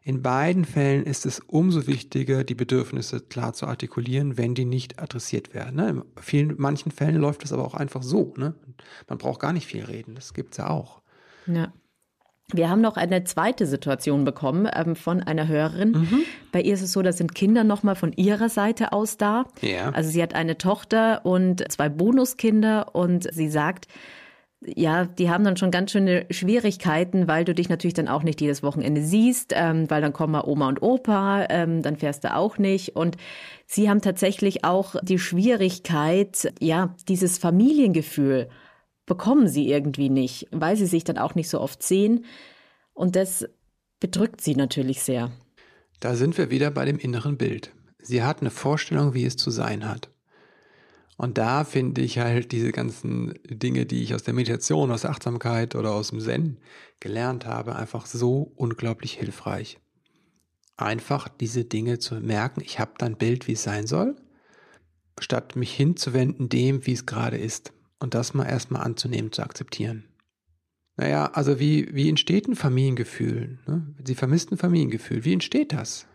In 0.03 0.21
beiden 0.21 0.63
Fällen 0.63 1.03
ist 1.03 1.25
es 1.25 1.41
umso 1.41 1.85
wichtiger, 1.85 2.45
die 2.45 2.55
Bedürfnisse 2.55 3.19
klar 3.19 3.51
zu 3.53 3.67
artikulieren, 3.67 4.37
wenn 4.37 4.55
die 4.55 4.63
nicht 4.63 5.01
adressiert 5.01 5.53
werden. 5.53 5.75
Ne? 5.75 5.89
In 5.89 6.03
vielen, 6.21 6.55
manchen 6.57 6.91
Fällen 6.91 7.17
läuft 7.17 7.43
es 7.43 7.51
aber 7.51 7.65
auch 7.65 7.73
einfach 7.73 8.03
so. 8.03 8.33
Ne? 8.37 8.55
Man 9.09 9.17
braucht 9.17 9.41
gar 9.41 9.51
nicht 9.51 9.67
viel 9.67 9.83
reden, 9.83 10.15
das 10.15 10.33
gibt 10.33 10.53
es 10.53 10.59
ja 10.59 10.69
auch. 10.69 11.01
Ja. 11.45 11.73
Wir 12.53 12.69
haben 12.69 12.79
noch 12.79 12.95
eine 12.95 13.25
zweite 13.25 13.65
Situation 13.65 14.23
bekommen 14.23 14.69
ähm, 14.73 14.95
von 14.95 15.21
einer 15.21 15.49
Hörerin. 15.49 15.91
Mhm. 15.91 16.23
Bei 16.53 16.61
ihr 16.61 16.75
ist 16.75 16.81
es 16.81 16.93
so, 16.93 17.01
da 17.01 17.11
sind 17.11 17.35
Kinder 17.35 17.65
nochmal 17.65 17.95
von 17.95 18.13
ihrer 18.13 18.47
Seite 18.47 18.93
aus 18.93 19.17
da. 19.17 19.45
Ja. 19.61 19.89
Also 19.89 20.09
sie 20.09 20.23
hat 20.23 20.33
eine 20.33 20.57
Tochter 20.57 21.25
und 21.25 21.69
zwei 21.69 21.89
Bonuskinder 21.89 22.95
und 22.95 23.27
sie 23.33 23.49
sagt, 23.49 23.89
ja, 24.65 25.03
die 25.03 25.29
haben 25.29 25.43
dann 25.43 25.57
schon 25.57 25.71
ganz 25.71 25.91
schöne 25.91 26.25
Schwierigkeiten, 26.29 27.27
weil 27.27 27.43
du 27.43 27.53
dich 27.53 27.67
natürlich 27.67 27.93
dann 27.93 28.07
auch 28.07 28.23
nicht 28.23 28.39
jedes 28.39 28.63
Wochenende 28.63 29.01
siehst, 29.01 29.51
ähm, 29.53 29.89
weil 29.89 30.01
dann 30.01 30.13
kommen 30.13 30.31
mal 30.31 30.45
Oma 30.45 30.69
und 30.69 30.81
Opa, 30.81 31.47
ähm, 31.49 31.81
dann 31.81 31.97
fährst 31.97 32.23
du 32.23 32.33
auch 32.33 32.57
nicht. 32.57 32.95
Und 32.95 33.17
sie 33.65 33.89
haben 33.89 34.01
tatsächlich 34.01 34.63
auch 34.63 34.95
die 35.03 35.19
Schwierigkeit, 35.19 36.53
ja, 36.61 36.95
dieses 37.09 37.39
Familiengefühl 37.39 38.47
bekommen 39.07 39.47
sie 39.47 39.71
irgendwie 39.71 40.09
nicht, 40.09 40.47
weil 40.51 40.75
sie 40.75 40.85
sich 40.85 41.03
dann 41.03 41.17
auch 41.17 41.33
nicht 41.33 41.49
so 41.49 41.59
oft 41.59 41.81
sehen. 41.81 42.25
Und 42.93 43.15
das 43.15 43.47
bedrückt 43.99 44.41
sie 44.41 44.55
natürlich 44.55 45.01
sehr. 45.01 45.31
Da 45.99 46.13
sind 46.13 46.37
wir 46.37 46.51
wieder 46.51 46.69
bei 46.69 46.85
dem 46.85 46.99
inneren 46.99 47.37
Bild. 47.37 47.73
Sie 47.99 48.21
hat 48.21 48.41
eine 48.41 48.51
Vorstellung, 48.51 49.15
wie 49.15 49.25
es 49.25 49.37
zu 49.37 49.49
sein 49.49 49.89
hat. 49.89 50.11
Und 51.15 51.39
da 51.39 51.63
finde 51.63 52.01
ich 52.01 52.19
halt 52.19 52.51
diese 52.51 52.71
ganzen 52.71 53.33
Dinge, 53.49 53.87
die 53.87 54.03
ich 54.03 54.13
aus 54.13 54.21
der 54.21 54.35
Meditation, 54.35 54.91
aus 54.91 55.01
der 55.01 55.09
Achtsamkeit 55.09 55.73
oder 55.73 55.93
aus 55.93 56.09
dem 56.09 56.19
Zen 56.19 56.59
gelernt 56.99 57.47
habe, 57.47 57.75
einfach 57.75 58.05
so 58.05 58.51
unglaublich 58.55 59.13
hilfreich. 59.13 59.79
Einfach 60.75 61.27
diese 61.27 61.65
Dinge 61.65 61.97
zu 61.97 62.15
merken, 62.15 62.61
ich 62.63 62.77
habe 62.77 62.91
dann 62.99 63.17
Bild, 63.17 63.47
wie 63.47 63.53
es 63.53 63.63
sein 63.63 63.87
soll, 63.87 64.15
statt 65.19 65.55
mich 65.55 65.73
hinzuwenden 65.73 66.49
dem, 66.49 66.85
wie 66.85 66.93
es 66.93 67.07
gerade 67.07 67.37
ist 67.37 67.73
und 67.99 68.13
das 68.13 68.33
mal 68.33 68.45
erstmal 68.45 68.83
anzunehmen, 68.83 69.31
zu 69.31 69.41
akzeptieren. 69.41 70.03
Naja, 70.97 71.27
also 71.33 71.59
wie, 71.59 71.93
wie 71.93 72.09
entsteht 72.09 72.47
ein 72.47 72.55
Familiengefühl? 72.55 73.59
Ne? 73.67 73.85
Sie 74.03 74.15
vermisst 74.15 74.51
ein 74.51 74.57
Familiengefühl. 74.57 75.23
Wie 75.25 75.33
entsteht 75.33 75.73
das? 75.73 76.07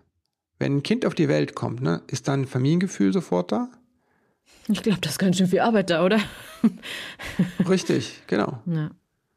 Wenn 0.59 0.79
ein 0.79 0.83
Kind 0.83 1.07
auf 1.07 1.15
die 1.15 1.29
Welt 1.29 1.55
kommt, 1.55 1.83
ne, 1.83 2.03
ist 2.07 2.29
dann 2.29 2.43
ein 2.43 2.47
Familiengefühl 2.47 3.13
sofort 3.13 3.53
da? 3.53 3.69
Ich 4.69 4.83
glaube, 4.83 5.01
das 5.01 5.13
ist 5.13 5.19
ganz 5.19 5.37
schön 5.37 5.49
viel 5.49 5.61
Arbeit 5.61 5.91
da, 5.91 6.05
oder? 6.05 6.21
Richtig, 7.69 8.23
genau. 8.27 8.63
Ja. 8.67 8.91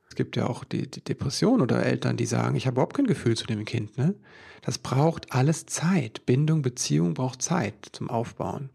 Es 0.08 0.16
gibt 0.16 0.36
ja 0.36 0.48
auch 0.48 0.64
die, 0.64 0.90
die, 0.90 1.04
Depression 1.04 1.62
oder 1.62 1.84
Eltern, 1.84 2.16
die 2.16 2.28
sagen, 2.28 2.56
ich 2.56 2.68
habe 2.68 2.76
überhaupt 2.76 2.96
kein 2.96 3.08
Gefühl 3.08 3.36
zu 3.36 3.48
dem 3.48 3.66
Kind. 3.66 3.98
Ne? 3.98 4.16
Das 4.62 4.78
braucht 4.78 5.34
alles 5.34 5.66
Zeit. 5.66 6.26
Bindung, 6.26 6.62
Beziehung 6.62 7.16
braucht 7.16 7.42
Zeit 7.42 7.90
zum 7.92 8.10
Aufbauen. 8.10 8.70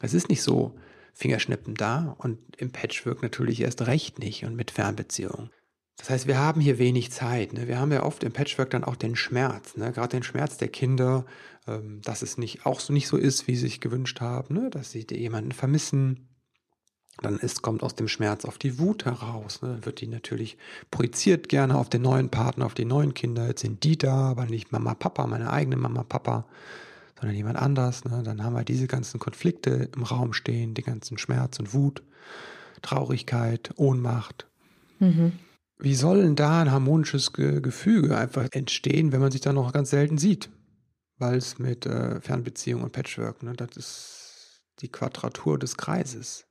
Es 0.00 0.14
ist 0.14 0.28
nicht 0.28 0.42
so, 0.42 0.76
Fingerschnippen 1.16 1.74
da 1.74 2.14
und 2.18 2.38
im 2.58 2.72
Patchwork 2.72 3.22
natürlich 3.22 3.62
erst 3.62 3.86
recht 3.86 4.18
nicht 4.18 4.44
und 4.44 4.54
mit 4.54 4.70
Fernbeziehung. 4.70 5.48
Das 5.96 6.10
heißt, 6.10 6.26
wir 6.26 6.38
haben 6.38 6.60
hier 6.60 6.78
wenig 6.78 7.10
Zeit. 7.10 7.54
Ne? 7.54 7.68
Wir 7.68 7.80
haben 7.80 7.90
ja 7.90 8.02
oft 8.02 8.22
im 8.22 8.34
Patchwork 8.34 8.68
dann 8.68 8.84
auch 8.84 8.96
den 8.96 9.16
Schmerz, 9.16 9.78
ne? 9.78 9.92
gerade 9.92 10.10
den 10.10 10.22
Schmerz 10.22 10.58
der 10.58 10.68
Kinder, 10.68 11.24
ähm, 11.66 12.02
dass 12.02 12.20
es 12.20 12.36
nicht 12.36 12.66
auch 12.66 12.80
so 12.80 12.92
nicht 12.92 13.08
so 13.08 13.16
ist, 13.16 13.48
wie 13.48 13.54
sie 13.54 13.62
sich 13.62 13.80
gewünscht 13.80 14.20
haben, 14.20 14.54
ne? 14.54 14.68
dass 14.68 14.90
sie 14.90 15.06
jemanden 15.10 15.52
vermissen. 15.52 16.28
dann 17.22 17.38
ist, 17.38 17.62
kommt 17.62 17.82
aus 17.82 17.94
dem 17.94 18.08
Schmerz 18.08 18.44
auf 18.44 18.58
die 18.58 18.78
Wut 18.78 19.06
heraus. 19.06 19.62
Ne? 19.62 19.70
Dann 19.70 19.86
wird 19.86 20.02
die 20.02 20.08
natürlich 20.08 20.58
projiziert 20.90 21.48
gerne 21.48 21.78
auf 21.78 21.88
den 21.88 22.02
neuen 22.02 22.28
Partner, 22.28 22.66
auf 22.66 22.74
die 22.74 22.84
neuen 22.84 23.14
Kinder. 23.14 23.46
Jetzt 23.46 23.62
sind 23.62 23.84
die 23.84 23.96
da, 23.96 24.32
aber 24.32 24.44
nicht 24.44 24.70
Mama, 24.70 24.92
Papa, 24.92 25.26
meine 25.26 25.50
eigene 25.50 25.76
Mama, 25.76 26.04
Papa, 26.04 26.44
sondern 27.18 27.36
jemand 27.36 27.56
anders. 27.56 28.04
Ne? 28.04 28.22
Dann 28.24 28.42
haben 28.42 28.54
wir 28.54 28.64
diese 28.64 28.86
ganzen 28.86 29.18
Konflikte 29.18 29.88
im 29.94 30.02
Raum 30.02 30.32
stehen, 30.32 30.74
die 30.74 30.82
ganzen 30.82 31.18
Schmerz 31.18 31.58
und 31.58 31.74
Wut, 31.74 32.02
Traurigkeit, 32.82 33.70
Ohnmacht. 33.76 34.46
Mhm. 34.98 35.32
Wie 35.78 35.94
soll 35.94 36.22
denn 36.22 36.36
da 36.36 36.62
ein 36.62 36.70
harmonisches 36.70 37.32
Ge 37.32 37.60
Gefüge 37.60 38.16
einfach 38.16 38.46
entstehen, 38.52 39.12
wenn 39.12 39.20
man 39.20 39.30
sich 39.30 39.42
da 39.42 39.52
noch 39.52 39.72
ganz 39.72 39.90
selten 39.90 40.18
sieht? 40.18 40.50
Weil 41.18 41.36
es 41.36 41.58
mit 41.58 41.86
äh, 41.86 42.20
Fernbeziehung 42.20 42.82
und 42.82 42.92
Patchwork, 42.92 43.42
ne, 43.42 43.54
das 43.54 43.76
ist 43.76 44.62
die 44.80 44.88
Quadratur 44.88 45.58
des 45.58 45.76
Kreises 45.76 46.46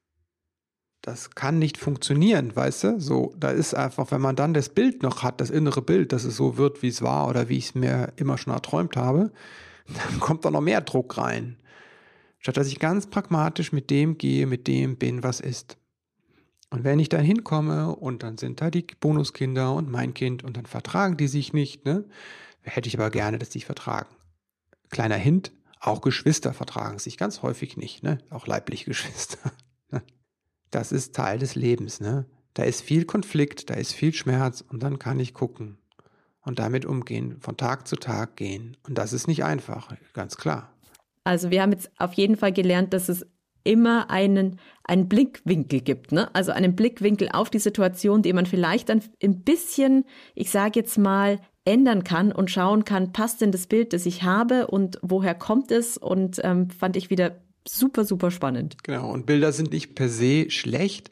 das 1.05 1.35
kann 1.35 1.59
nicht 1.59 1.77
funktionieren, 1.77 2.55
weißt 2.55 2.83
du? 2.83 2.99
So, 2.99 3.35
da 3.37 3.51
ist 3.51 3.75
einfach, 3.75 4.09
wenn 4.09 4.21
man 4.21 4.35
dann 4.35 4.55
das 4.55 4.69
Bild 4.69 5.03
noch 5.03 5.21
hat, 5.21 5.39
das 5.39 5.51
innere 5.51 5.83
Bild, 5.83 6.11
dass 6.11 6.23
es 6.23 6.35
so 6.35 6.57
wird, 6.57 6.81
wie 6.81 6.87
es 6.87 7.03
war 7.03 7.27
oder 7.27 7.47
wie 7.47 7.57
ich 7.57 7.67
es 7.67 7.75
mir 7.75 8.11
immer 8.15 8.39
schon 8.39 8.53
erträumt 8.53 8.97
habe, 8.97 9.31
dann 9.87 10.19
kommt 10.19 10.45
da 10.45 10.51
noch 10.51 10.61
mehr 10.61 10.81
Druck 10.81 11.17
rein. 11.17 11.57
Statt 12.39 12.57
dass 12.57 12.67
ich 12.67 12.79
ganz 12.79 13.07
pragmatisch 13.07 13.71
mit 13.71 13.89
dem 13.89 14.17
gehe, 14.17 14.45
mit 14.45 14.67
dem 14.67 14.97
bin, 14.97 15.23
was 15.23 15.39
ist. 15.39 15.77
Und 16.69 16.83
wenn 16.83 16.99
ich 16.99 17.09
dann 17.09 17.23
hinkomme 17.23 17.95
und 17.95 18.23
dann 18.23 18.37
sind 18.37 18.61
da 18.61 18.69
die 18.69 18.85
Bonuskinder 18.99 19.73
und 19.73 19.89
mein 19.89 20.13
Kind 20.13 20.43
und 20.43 20.57
dann 20.57 20.65
vertragen 20.65 21.17
die 21.17 21.27
sich 21.27 21.53
nicht, 21.53 21.85
ne? 21.85 22.05
Hätte 22.61 22.87
ich 22.87 22.97
aber 22.97 23.11
gerne, 23.11 23.37
dass 23.37 23.49
die 23.49 23.59
sich 23.59 23.65
vertragen. 23.65 24.09
Kleiner 24.89 25.15
Hint, 25.15 25.51
auch 25.79 26.01
Geschwister 26.01 26.53
vertragen 26.53 26.97
sich 26.97 27.17
ganz 27.17 27.43
häufig 27.43 27.77
nicht, 27.77 28.03
ne? 28.03 28.17
Auch 28.29 28.47
leibliche 28.47 28.85
Geschwister 28.89 29.51
das 30.75 30.91
ist 30.91 31.15
Teil 31.15 31.39
des 31.39 31.55
Lebens. 31.55 32.01
Ne? 32.01 32.25
Da 32.53 32.63
ist 32.63 32.81
viel 32.81 33.05
Konflikt, 33.05 33.69
da 33.69 33.75
ist 33.75 33.93
viel 33.93 34.13
Schmerz 34.13 34.61
und 34.61 34.83
dann 34.83 34.99
kann 34.99 35.19
ich 35.19 35.33
gucken 35.33 35.77
und 36.45 36.59
damit 36.59 36.85
umgehen, 36.85 37.37
von 37.39 37.57
Tag 37.57 37.87
zu 37.87 37.95
Tag 37.95 38.35
gehen. 38.37 38.77
Und 38.87 38.97
das 38.97 39.13
ist 39.13 39.27
nicht 39.27 39.43
einfach, 39.43 39.93
ganz 40.13 40.37
klar. 40.37 40.71
Also 41.23 41.49
wir 41.49 41.61
haben 41.61 41.71
jetzt 41.71 41.89
auf 41.97 42.13
jeden 42.13 42.37
Fall 42.37 42.53
gelernt, 42.53 42.93
dass 42.93 43.09
es 43.09 43.25
immer 43.63 44.11
einen, 44.11 44.59
einen 44.83 45.09
Blickwinkel 45.09 45.81
gibt, 45.81 46.11
ne? 46.11 46.33
Also 46.35 46.51
einen 46.51 46.75
Blickwinkel 46.75 47.29
auf 47.33 47.49
die 47.49 47.59
Situation, 47.59 48.21
den 48.21 48.35
man 48.35 48.45
vielleicht 48.45 48.89
dann 48.89 49.01
ein 49.23 49.41
bisschen, 49.41 50.05
ich 50.35 50.51
sage 50.51 50.79
jetzt 50.79 50.97
mal, 50.99 51.39
ändern 51.65 52.03
kann 52.03 52.31
und 52.31 52.51
schauen 52.51 52.85
kann, 52.85 53.11
passt 53.11 53.41
denn 53.41 53.51
das 53.51 53.65
Bild, 53.65 53.91
das 53.91 54.05
ich 54.05 54.21
habe 54.21 54.67
und 54.67 54.99
woher 55.01 55.33
kommt 55.33 55.71
es? 55.71 55.97
Und 55.97 56.39
ähm, 56.43 56.69
fand 56.69 56.95
ich 56.95 57.09
wieder 57.09 57.41
super, 57.67 58.05
super 58.05 58.29
spannend. 58.29 58.83
Genau, 58.83 59.11
und 59.11 59.25
Bilder 59.25 59.51
sind 59.51 59.71
nicht 59.71 59.95
per 59.95 60.09
se 60.09 60.51
schlecht. 60.51 61.09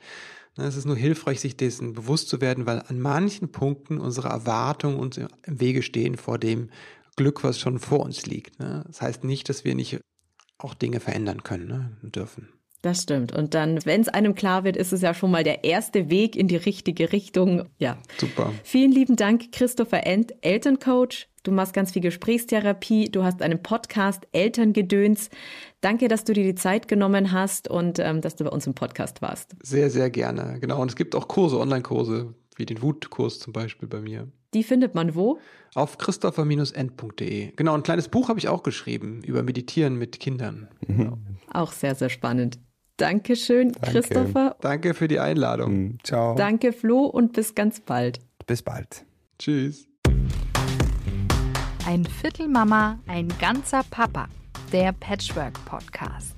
Ne, 0.58 0.66
es 0.66 0.76
ist 0.76 0.86
nur 0.86 0.96
hilfreich, 0.96 1.40
sich 1.40 1.58
dessen 1.58 1.94
bewusst 1.94 2.30
zu 2.30 2.42
werden, 2.42 2.66
weil 2.66 2.84
an 2.88 3.00
manchen 3.00 3.52
Punkten 3.52 4.00
unsere 4.00 4.30
Erwartungen 4.30 4.98
uns 4.98 5.18
im 5.18 5.28
Wege 5.46 5.82
stehen 5.82 6.16
vor 6.16 6.38
dem 6.38 6.70
Glück, 7.16 7.44
was 7.44 7.60
schon 7.60 7.80
vor 7.80 8.02
uns 8.02 8.26
liegt. 8.26 8.60
Ne. 8.60 8.84
Das 8.88 9.02
heißt 9.02 9.24
nicht, 9.24 9.50
dass 9.50 9.64
wir 9.66 9.76
nicht 9.76 10.00
auch 10.58 10.74
Dinge 10.74 11.00
verändern 11.00 11.44
können, 11.44 11.68
ne, 11.68 11.98
dürfen. 12.02 12.50
Das 12.84 13.02
stimmt. 13.02 13.34
Und 13.34 13.54
dann, 13.54 13.80
wenn 13.86 14.02
es 14.02 14.10
einem 14.10 14.36
klar 14.36 14.66
wird, 14.66 14.76
ist 14.76 14.92
es 14.92 15.02
ja 15.02 15.14
schon 15.14 15.32
mal 15.32 15.46
der 15.46 15.64
erste 15.64 16.10
Weg 16.10 16.36
in 16.36 16.50
die 16.50 16.58
richtige 16.58 17.14
Richtung. 17.14 17.70
Ja. 17.78 17.98
Super. 18.18 18.52
Vielen 18.64 18.92
lieben 18.92 19.16
Dank, 19.16 19.54
Christopher 19.54 20.06
End, 20.06 20.34
Elterncoach. 20.42 21.30
Du 21.44 21.52
machst 21.52 21.74
ganz 21.74 21.94
viel 21.94 22.02
Gesprächstherapie. 22.02 23.10
Du 23.10 23.24
hast 23.24 23.42
einen 23.42 23.64
Podcast 23.64 24.28
Elterngedöns. 24.34 25.30
Danke, 25.84 26.08
dass 26.08 26.24
du 26.24 26.32
dir 26.32 26.46
die 26.46 26.56
Zeit 26.56 26.88
genommen 26.88 27.34
hast 27.34 27.68
und 27.68 28.00
ähm, 28.00 28.22
dass 28.22 28.38
du 28.38 28.46
bei 28.46 28.50
uns 28.50 28.66
im 28.66 28.74
Podcast 28.74 29.22
warst. 29.22 29.54
Sehr, 29.62 29.90
sehr 29.90 30.10
gerne. 30.10 30.58
Genau. 30.62 30.82
Und 30.82 30.90
es 30.90 30.96
gibt 30.96 31.14
auch 31.14 31.28
Kurse, 31.28 31.60
Online-Kurse, 31.60 32.34
wie 32.56 32.66
den 32.66 32.82
Wutkurs 32.82 33.40
zum 33.40 33.52
Beispiel 33.52 33.90
bei 33.90 34.00
mir. 34.00 34.30
Die 34.54 34.64
findet 34.64 34.96
man 34.96 35.14
wo? 35.14 35.40
Auf 35.76 35.98
christopher-end.de. 35.98 37.52
Genau, 37.58 37.74
ein 37.74 37.84
kleines 37.84 38.08
Buch 38.08 38.30
habe 38.30 38.40
ich 38.40 38.48
auch 38.48 38.64
geschrieben 38.64 39.24
über 39.26 39.44
Meditieren 39.44 39.98
mit 39.98 40.22
Kindern. 40.22 40.70
Genau. 40.88 41.18
Auch 41.52 41.74
sehr, 41.74 41.96
sehr 41.96 42.10
spannend. 42.10 42.60
Dankeschön, 42.96 43.74
Danke. 43.74 43.92
Christopher. 43.92 44.56
Danke 44.62 44.94
für 44.94 45.10
die 45.10 45.20
Einladung. 45.20 45.74
Mhm. 45.74 45.98
Ciao. 46.04 46.36
Danke, 46.36 46.72
Flo, 46.72 47.06
und 47.06 47.34
bis 47.34 47.56
ganz 47.56 47.82
bald. 47.82 48.20
Bis 48.48 48.62
bald. 48.62 49.06
Tschüss. 49.38 49.90
Ein 51.86 52.06
Viertel 52.06 52.48
Mama, 52.48 53.00
ein 53.08 53.28
ganzer 53.40 53.82
Papa. 53.90 54.30
Der 54.74 54.92
Patchwork 54.92 55.64
Podcast. 55.66 56.33